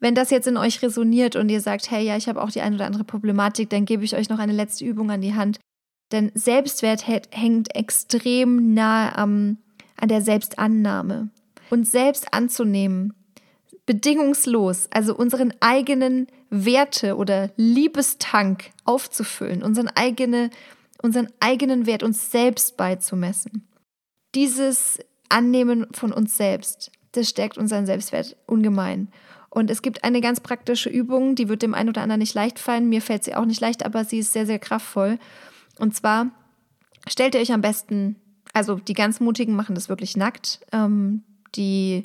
Wenn 0.00 0.14
das 0.14 0.30
jetzt 0.30 0.48
in 0.48 0.56
euch 0.56 0.82
resoniert 0.82 1.36
und 1.36 1.50
ihr 1.50 1.60
sagt, 1.60 1.90
hey, 1.90 2.04
ja, 2.04 2.16
ich 2.16 2.28
habe 2.28 2.42
auch 2.42 2.50
die 2.50 2.62
eine 2.62 2.76
oder 2.76 2.86
andere 2.86 3.04
Problematik, 3.04 3.68
dann 3.70 3.84
gebe 3.84 4.02
ich 4.02 4.16
euch 4.16 4.30
noch 4.30 4.38
eine 4.38 4.52
letzte 4.52 4.84
Übung 4.84 5.10
an 5.10 5.20
die 5.20 5.34
Hand. 5.34 5.60
Denn 6.10 6.32
Selbstwert 6.34 7.06
hängt 7.06 7.74
extrem 7.76 8.74
nahe 8.74 9.16
am, 9.16 9.58
an 9.96 10.08
der 10.08 10.22
Selbstannahme. 10.22 11.28
Uns 11.68 11.92
selbst 11.92 12.32
anzunehmen, 12.34 13.12
bedingungslos, 13.86 14.88
also 14.90 15.14
unseren 15.14 15.52
eigenen 15.60 16.26
Werte 16.48 17.16
oder 17.16 17.50
Liebestank 17.56 18.70
aufzufüllen, 18.84 19.62
unseren, 19.62 19.88
eigene, 19.88 20.50
unseren 21.02 21.28
eigenen 21.38 21.86
Wert 21.86 22.02
uns 22.02 22.30
selbst 22.30 22.76
beizumessen. 22.76 23.68
Dieses 24.34 24.98
Annehmen 25.28 25.86
von 25.92 26.12
uns 26.12 26.36
selbst, 26.36 26.90
das 27.12 27.28
stärkt 27.28 27.58
unseren 27.58 27.86
Selbstwert 27.86 28.36
ungemein. 28.46 29.08
Und 29.50 29.70
es 29.70 29.82
gibt 29.82 30.04
eine 30.04 30.20
ganz 30.20 30.40
praktische 30.40 30.88
Übung, 30.88 31.34
die 31.34 31.48
wird 31.48 31.62
dem 31.62 31.74
einen 31.74 31.88
oder 31.88 32.02
anderen 32.02 32.20
nicht 32.20 32.34
leicht 32.34 32.60
fallen. 32.60 32.88
Mir 32.88 33.02
fällt 33.02 33.24
sie 33.24 33.34
auch 33.34 33.44
nicht 33.44 33.60
leicht, 33.60 33.84
aber 33.84 34.04
sie 34.04 34.20
ist 34.20 34.32
sehr, 34.32 34.46
sehr 34.46 34.60
kraftvoll. 34.60 35.18
Und 35.78 35.94
zwar 35.94 36.28
stellt 37.08 37.34
ihr 37.34 37.40
euch 37.40 37.52
am 37.52 37.60
besten, 37.60 38.16
also 38.52 38.76
die 38.76 38.94
ganz 38.94 39.18
Mutigen 39.18 39.56
machen 39.56 39.74
das 39.74 39.88
wirklich 39.88 40.16
nackt. 40.16 40.60
Ähm, 40.72 41.24
die 41.56 42.04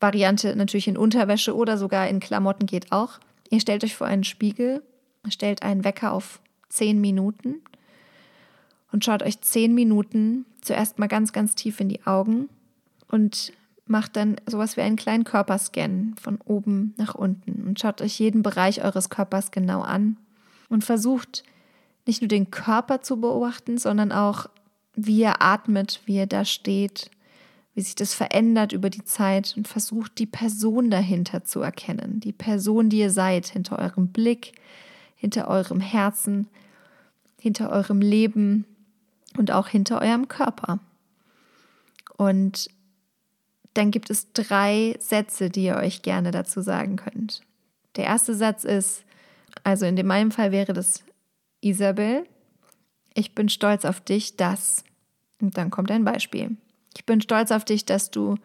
Variante 0.00 0.56
natürlich 0.56 0.88
in 0.88 0.96
Unterwäsche 0.96 1.54
oder 1.54 1.78
sogar 1.78 2.08
in 2.08 2.18
Klamotten 2.18 2.66
geht 2.66 2.90
auch. 2.90 3.20
Ihr 3.50 3.60
stellt 3.60 3.84
euch 3.84 3.94
vor 3.94 4.06
einen 4.06 4.24
Spiegel, 4.24 4.82
stellt 5.28 5.62
einen 5.62 5.84
Wecker 5.84 6.12
auf 6.12 6.40
zehn 6.68 7.00
Minuten 7.00 7.60
und 8.90 9.04
schaut 9.04 9.22
euch 9.22 9.40
zehn 9.40 9.74
Minuten 9.74 10.44
zuerst 10.60 10.98
mal 10.98 11.08
ganz, 11.08 11.32
ganz 11.32 11.54
tief 11.54 11.80
in 11.80 11.88
die 11.88 12.04
Augen 12.06 12.48
und 13.08 13.52
macht 13.90 14.16
dann 14.16 14.36
sowas 14.46 14.76
wie 14.76 14.82
einen 14.82 14.96
kleinen 14.96 15.24
Körperscan 15.24 16.14
von 16.20 16.38
oben 16.44 16.94
nach 16.96 17.14
unten 17.14 17.66
und 17.66 17.80
schaut 17.80 18.00
euch 18.00 18.18
jeden 18.20 18.42
Bereich 18.42 18.84
eures 18.84 19.10
Körpers 19.10 19.50
genau 19.50 19.82
an 19.82 20.16
und 20.68 20.84
versucht 20.84 21.42
nicht 22.06 22.22
nur 22.22 22.28
den 22.28 22.50
Körper 22.50 23.02
zu 23.02 23.20
beobachten, 23.20 23.78
sondern 23.78 24.12
auch, 24.12 24.46
wie 24.94 25.22
er 25.22 25.42
atmet, 25.42 26.00
wie 26.06 26.16
er 26.16 26.26
da 26.26 26.44
steht, 26.44 27.10
wie 27.74 27.80
sich 27.80 27.96
das 27.96 28.14
verändert 28.14 28.72
über 28.72 28.90
die 28.90 29.04
Zeit 29.04 29.54
und 29.56 29.66
versucht 29.66 30.18
die 30.18 30.26
Person 30.26 30.90
dahinter 30.90 31.44
zu 31.44 31.60
erkennen, 31.60 32.20
die 32.20 32.32
Person, 32.32 32.90
die 32.90 32.98
ihr 32.98 33.10
seid, 33.10 33.48
hinter 33.48 33.78
eurem 33.78 34.08
Blick, 34.08 34.52
hinter 35.16 35.48
eurem 35.48 35.80
Herzen, 35.80 36.46
hinter 37.40 37.70
eurem 37.70 38.00
Leben 38.00 38.66
und 39.36 39.50
auch 39.50 39.68
hinter 39.68 40.00
eurem 40.00 40.28
Körper. 40.28 40.78
Und 42.16 42.70
dann 43.74 43.90
gibt 43.90 44.10
es 44.10 44.32
drei 44.32 44.96
Sätze, 44.98 45.50
die 45.50 45.64
ihr 45.64 45.76
euch 45.76 46.02
gerne 46.02 46.30
dazu 46.30 46.60
sagen 46.60 46.96
könnt. 46.96 47.42
Der 47.96 48.04
erste 48.04 48.34
Satz 48.34 48.64
ist, 48.64 49.04
also 49.64 49.86
in 49.86 50.06
meinem 50.06 50.30
Fall 50.30 50.52
wäre 50.52 50.72
das 50.72 51.04
Isabel, 51.60 52.24
ich 53.14 53.34
bin 53.34 53.48
stolz 53.48 53.84
auf 53.84 54.00
dich, 54.00 54.36
dass. 54.36 54.84
Und 55.40 55.56
dann 55.56 55.70
kommt 55.70 55.90
ein 55.90 56.04
Beispiel. 56.04 56.56
Ich 56.96 57.04
bin 57.06 57.20
stolz 57.20 57.50
auf 57.50 57.64
dich, 57.64 57.84
dass 57.84 58.10
du 58.10 58.36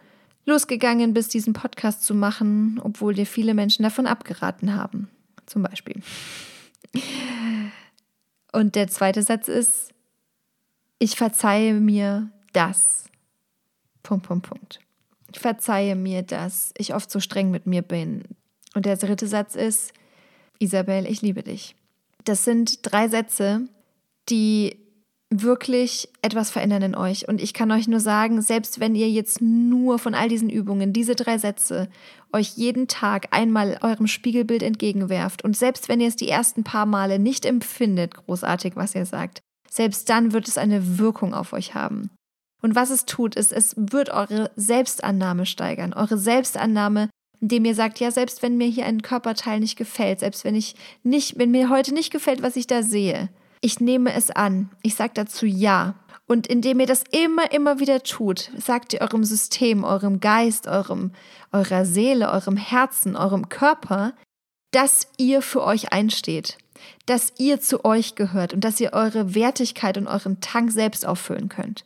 losgegangen 0.46 1.14
bist, 1.14 1.34
diesen 1.34 1.54
Podcast 1.54 2.04
zu 2.04 2.14
machen, 2.14 2.80
obwohl 2.84 3.14
dir 3.14 3.26
viele 3.26 3.54
Menschen 3.54 3.84
davon 3.84 4.08
abgeraten 4.08 4.76
haben. 4.76 5.10
Zum 5.46 5.64
Beispiel. 5.64 6.02
Und 8.52 8.76
der 8.76 8.88
zweite 8.88 9.22
Satz 9.22 9.48
ist, 9.48 9.94
ich 11.00 11.16
verzeihe 11.16 11.74
mir 11.74 12.32
das. 12.54 13.06
Punkt, 14.02 14.26
Punkt, 14.26 14.48
Punkt. 14.48 14.80
Verzeihe 15.39 15.95
mir, 15.95 16.24
dass 16.24 16.74
ich 16.78 16.93
oft 16.93 17.10
so 17.12 17.19
streng 17.19 17.52
mit 17.52 17.65
mir 17.65 17.82
bin. 17.82 18.24
Und 18.74 18.86
der 18.86 18.98
dritte 18.98 19.28
Satz 19.28 19.56
ist, 19.56 19.93
Isabel, 20.60 21.06
ich 21.06 21.21
liebe 21.21 21.43
dich. 21.43 21.76
Das 22.24 22.43
sind 22.43 22.80
drei 22.82 23.08
Sätze, 23.08 23.67
die 24.30 24.78
wirklich 25.30 26.10
etwas 26.21 26.52
verändern 26.52 26.82
in 26.82 26.95
euch. 26.95 27.28
Und 27.28 27.41
ich 27.41 27.54
kann 27.54 27.71
euch 27.71 27.88
nur 27.88 28.00
sagen, 28.00 28.41
selbst 28.41 28.80
wenn 28.80 28.95
ihr 28.95 29.10
jetzt 29.10 29.41
nur 29.41 30.00
von 30.00 30.13
all 30.13 30.30
diesen 30.30 30.50
Übungen 30.50 30.93
diese 30.93 31.15
drei 31.15 31.38
Sätze 31.38 31.89
euch 32.32 32.58
jeden 32.58 32.88
Tag 32.88 33.28
einmal 33.32 33.78
eurem 33.82 34.08
Spiegelbild 34.08 34.62
entgegenwerft 34.62 35.43
und 35.43 35.58
selbst 35.58 35.89
wenn 35.89 36.00
ihr 36.00 36.08
es 36.08 36.15
die 36.15 36.30
ersten 36.30 36.63
paar 36.63 36.86
Male 36.86 37.17
nicht 37.17 37.45
empfindet, 37.45 38.15
großartig, 38.15 38.76
was 38.76 38.93
ihr 38.93 39.06
sagt, 39.06 39.41
selbst 39.69 40.10
dann 40.10 40.32
wird 40.32 40.48
es 40.48 40.58
eine 40.58 41.00
Wirkung 41.00 41.34
auf 41.34 41.54
euch 41.54 41.74
haben. 41.74 42.10
Und 42.62 42.76
was 42.76 42.89
es 42.89 43.06
tut, 43.06 43.36
ist, 43.36 43.52
es 43.52 43.76
wird 43.78 44.10
eure 44.10 44.52
Selbstannahme 44.56 45.46
steigern. 45.46 45.94
Eure 45.94 46.18
Selbstannahme, 46.18 47.10
indem 47.39 47.65
ihr 47.65 47.76
sagt, 47.76 48.00
ja, 48.00 48.12
selbst 48.12 48.41
wenn 48.41 48.58
mir 48.58 48.68
hier 48.68 48.86
ein 48.86 49.02
Körperteil 49.02 49.60
nicht 49.60 49.78
gefällt, 49.78 50.22
selbst 50.22 50.44
wenn 50.44 50.56
ich 50.56 50.76
nicht, 51.04 51.38
wenn 51.38 51.52
mir 51.52 51.70
heute 51.70 51.94
nicht 51.94 52.12
gefällt, 52.12 52.41
was 52.41 52.56
ich 52.56 52.68
da 52.68 52.82
sehe, 52.82 53.30
ich 53.62 53.80
nehme 53.80 54.13
es 54.13 54.32
an. 54.32 54.70
Ich 54.84 54.96
sage 54.96 55.13
dazu 55.15 55.46
ja. 55.46 55.96
Und 56.28 56.48
indem 56.48 56.80
ihr 56.80 56.88
das 56.88 57.04
immer, 57.12 57.52
immer 57.52 57.80
wieder 57.80 58.02
tut, 58.02 58.52
sagt 58.58 58.94
ihr 58.94 59.02
eurem 59.02 59.24
System, 59.24 59.84
eurem 59.84 60.20
Geist, 60.20 60.68
eurem, 60.68 61.12
eurer 61.52 61.86
Seele, 61.86 62.32
eurem 62.32 62.58
Herzen, 62.58 63.15
eurem 63.15 63.50
Körper, 63.50 64.13
dass 64.72 65.08
ihr 65.18 65.41
für 65.41 65.63
euch 65.63 65.94
einsteht, 65.94 66.58
dass 67.06 67.34
ihr 67.38 67.62
zu 67.62 67.86
euch 67.86 68.15
gehört 68.15 68.54
und 68.54 68.63
dass 68.63 68.80
ihr 68.80 68.94
eure 68.94 69.36
Wertigkeit 69.36 69.98
und 69.98 70.08
euren 70.08 70.41
Tank 70.41 70.72
selbst 70.72 71.06
auffüllen 71.06 71.48
könnt. 71.48 71.86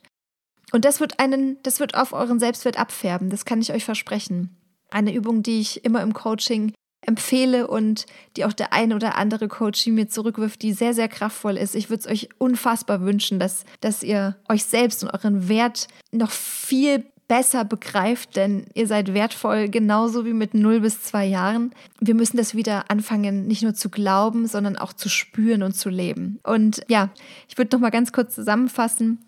Und 0.72 0.84
das 0.84 1.00
wird 1.00 1.18
einen, 1.18 1.58
das 1.62 1.80
wird 1.80 1.94
auf 1.94 2.12
euren 2.12 2.38
Selbstwert 2.38 2.78
abfärben, 2.78 3.30
das 3.30 3.44
kann 3.44 3.60
ich 3.60 3.72
euch 3.72 3.84
versprechen. 3.84 4.56
Eine 4.90 5.14
Übung, 5.14 5.42
die 5.42 5.60
ich 5.60 5.84
immer 5.84 6.02
im 6.02 6.14
Coaching 6.14 6.72
empfehle 7.06 7.66
und 7.66 8.06
die 8.36 8.44
auch 8.44 8.52
der 8.52 8.72
eine 8.72 8.94
oder 8.94 9.16
andere 9.16 9.48
Coach 9.48 9.86
mir 9.86 10.08
zurückwirft, 10.08 10.62
die 10.62 10.72
sehr, 10.72 10.94
sehr 10.94 11.08
kraftvoll 11.08 11.56
ist. 11.56 11.74
Ich 11.74 11.88
würde 11.88 12.00
es 12.00 12.06
euch 12.06 12.28
unfassbar 12.38 13.00
wünschen, 13.00 13.38
dass, 13.38 13.64
dass 13.80 14.02
ihr 14.02 14.36
euch 14.48 14.64
selbst 14.64 15.02
und 15.02 15.10
euren 15.10 15.48
Wert 15.48 15.88
noch 16.12 16.30
viel 16.30 17.04
besser 17.30 17.64
begreift, 17.64 18.34
denn 18.34 18.66
ihr 18.74 18.88
seid 18.88 19.14
wertvoll, 19.14 19.68
genauso 19.68 20.24
wie 20.24 20.32
mit 20.32 20.52
0 20.52 20.80
bis 20.80 21.00
2 21.04 21.26
Jahren. 21.26 21.72
Wir 22.00 22.16
müssen 22.16 22.36
das 22.36 22.56
wieder 22.56 22.90
anfangen, 22.90 23.46
nicht 23.46 23.62
nur 23.62 23.72
zu 23.72 23.88
glauben, 23.88 24.48
sondern 24.48 24.76
auch 24.76 24.92
zu 24.92 25.08
spüren 25.08 25.62
und 25.62 25.76
zu 25.76 25.90
leben. 25.90 26.40
Und 26.42 26.82
ja, 26.88 27.10
ich 27.48 27.56
würde 27.56 27.76
noch 27.76 27.80
mal 27.80 27.90
ganz 27.90 28.10
kurz 28.10 28.34
zusammenfassen. 28.34 29.24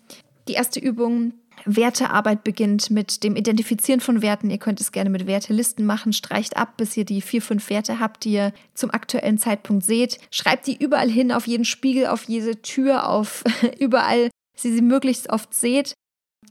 Die 0.47 0.53
erste 0.53 0.79
Übung, 0.79 1.33
Wertearbeit 1.65 2.43
beginnt 2.43 2.89
mit 2.89 3.23
dem 3.23 3.35
Identifizieren 3.35 4.01
von 4.01 4.21
Werten. 4.21 4.49
Ihr 4.49 4.57
könnt 4.57 4.81
es 4.81 4.91
gerne 4.91 5.09
mit 5.09 5.27
Wertelisten 5.27 5.85
machen. 5.85 6.11
Streicht 6.11 6.57
ab, 6.57 6.75
bis 6.77 6.97
ihr 6.97 7.05
die 7.05 7.21
vier, 7.21 7.41
fünf 7.41 7.69
Werte 7.69 7.99
habt, 7.99 8.25
die 8.25 8.33
ihr 8.33 8.53
zum 8.73 8.91
aktuellen 8.91 9.37
Zeitpunkt 9.37 9.85
seht. 9.85 10.19
Schreibt 10.31 10.67
die 10.67 10.75
überall 10.75 11.09
hin, 11.09 11.31
auf 11.31 11.47
jeden 11.47 11.65
Spiegel, 11.65 12.07
auf 12.07 12.23
jede 12.23 12.61
Tür, 12.61 13.07
auf 13.07 13.43
überall, 13.79 14.29
sie 14.55 14.73
sie 14.73 14.81
möglichst 14.81 15.29
oft 15.29 15.53
seht. 15.53 15.93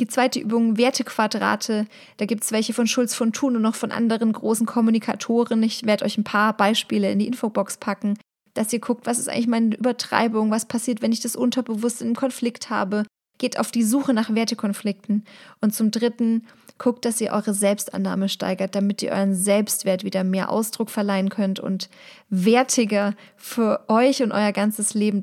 Die 0.00 0.06
zweite 0.06 0.40
Übung, 0.40 0.78
Wertequadrate. 0.78 1.86
Da 2.16 2.24
gibt 2.24 2.44
es 2.44 2.52
welche 2.52 2.72
von 2.72 2.86
Schulz 2.86 3.14
von 3.14 3.34
Thun 3.34 3.56
und 3.56 3.62
noch 3.62 3.74
von 3.74 3.92
anderen 3.92 4.32
großen 4.32 4.64
Kommunikatoren. 4.64 5.62
Ich 5.62 5.84
werde 5.84 6.06
euch 6.06 6.16
ein 6.16 6.24
paar 6.24 6.56
Beispiele 6.56 7.10
in 7.10 7.18
die 7.18 7.26
Infobox 7.26 7.76
packen, 7.76 8.18
dass 8.54 8.72
ihr 8.72 8.80
guckt, 8.80 9.04
was 9.04 9.18
ist 9.18 9.28
eigentlich 9.28 9.48
meine 9.48 9.76
Übertreibung, 9.76 10.50
was 10.50 10.66
passiert, 10.66 11.02
wenn 11.02 11.12
ich 11.12 11.20
das 11.20 11.36
unterbewusst 11.36 12.00
in 12.00 12.14
Konflikt 12.14 12.70
habe 12.70 13.04
geht 13.42 13.58
auf 13.58 13.72
die 13.72 13.82
Suche 13.82 14.14
nach 14.14 14.32
Wertekonflikten. 14.34 15.24
Und 15.60 15.74
zum 15.74 15.90
Dritten, 15.90 16.46
guckt, 16.78 17.04
dass 17.04 17.20
ihr 17.20 17.32
eure 17.32 17.54
Selbstannahme 17.54 18.28
steigert, 18.28 18.74
damit 18.74 19.02
ihr 19.02 19.10
euren 19.10 19.34
Selbstwert 19.34 20.04
wieder 20.04 20.24
mehr 20.24 20.48
Ausdruck 20.48 20.90
verleihen 20.90 21.28
könnt 21.28 21.60
und 21.60 21.90
wertiger 22.30 23.14
für 23.36 23.84
euch 23.88 24.22
und 24.22 24.32
euer 24.32 24.52
ganzes 24.52 24.94
Leben. 24.94 25.20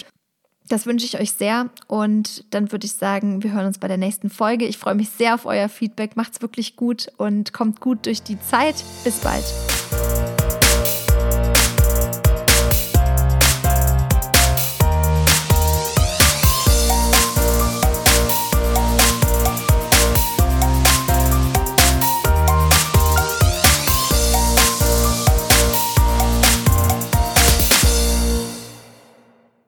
Das 0.68 0.86
wünsche 0.86 1.06
ich 1.06 1.20
euch 1.20 1.32
sehr 1.32 1.70
und 1.88 2.44
dann 2.52 2.72
würde 2.72 2.86
ich 2.86 2.94
sagen, 2.94 3.42
wir 3.42 3.54
hören 3.54 3.66
uns 3.66 3.80
bei 3.80 3.88
der 3.88 3.98
nächsten 3.98 4.30
Folge. 4.30 4.66
Ich 4.66 4.78
freue 4.78 4.96
mich 4.96 5.10
sehr 5.10 5.34
auf 5.34 5.46
euer 5.46 5.68
Feedback. 5.68 6.16
Macht's 6.16 6.42
wirklich 6.42 6.76
gut 6.76 7.08
und 7.18 7.54
kommt 7.54 7.80
gut 7.80 8.06
durch 8.06 8.22
die 8.22 8.40
Zeit. 8.40 8.76
Bis 9.04 9.18
bald. 9.18 9.46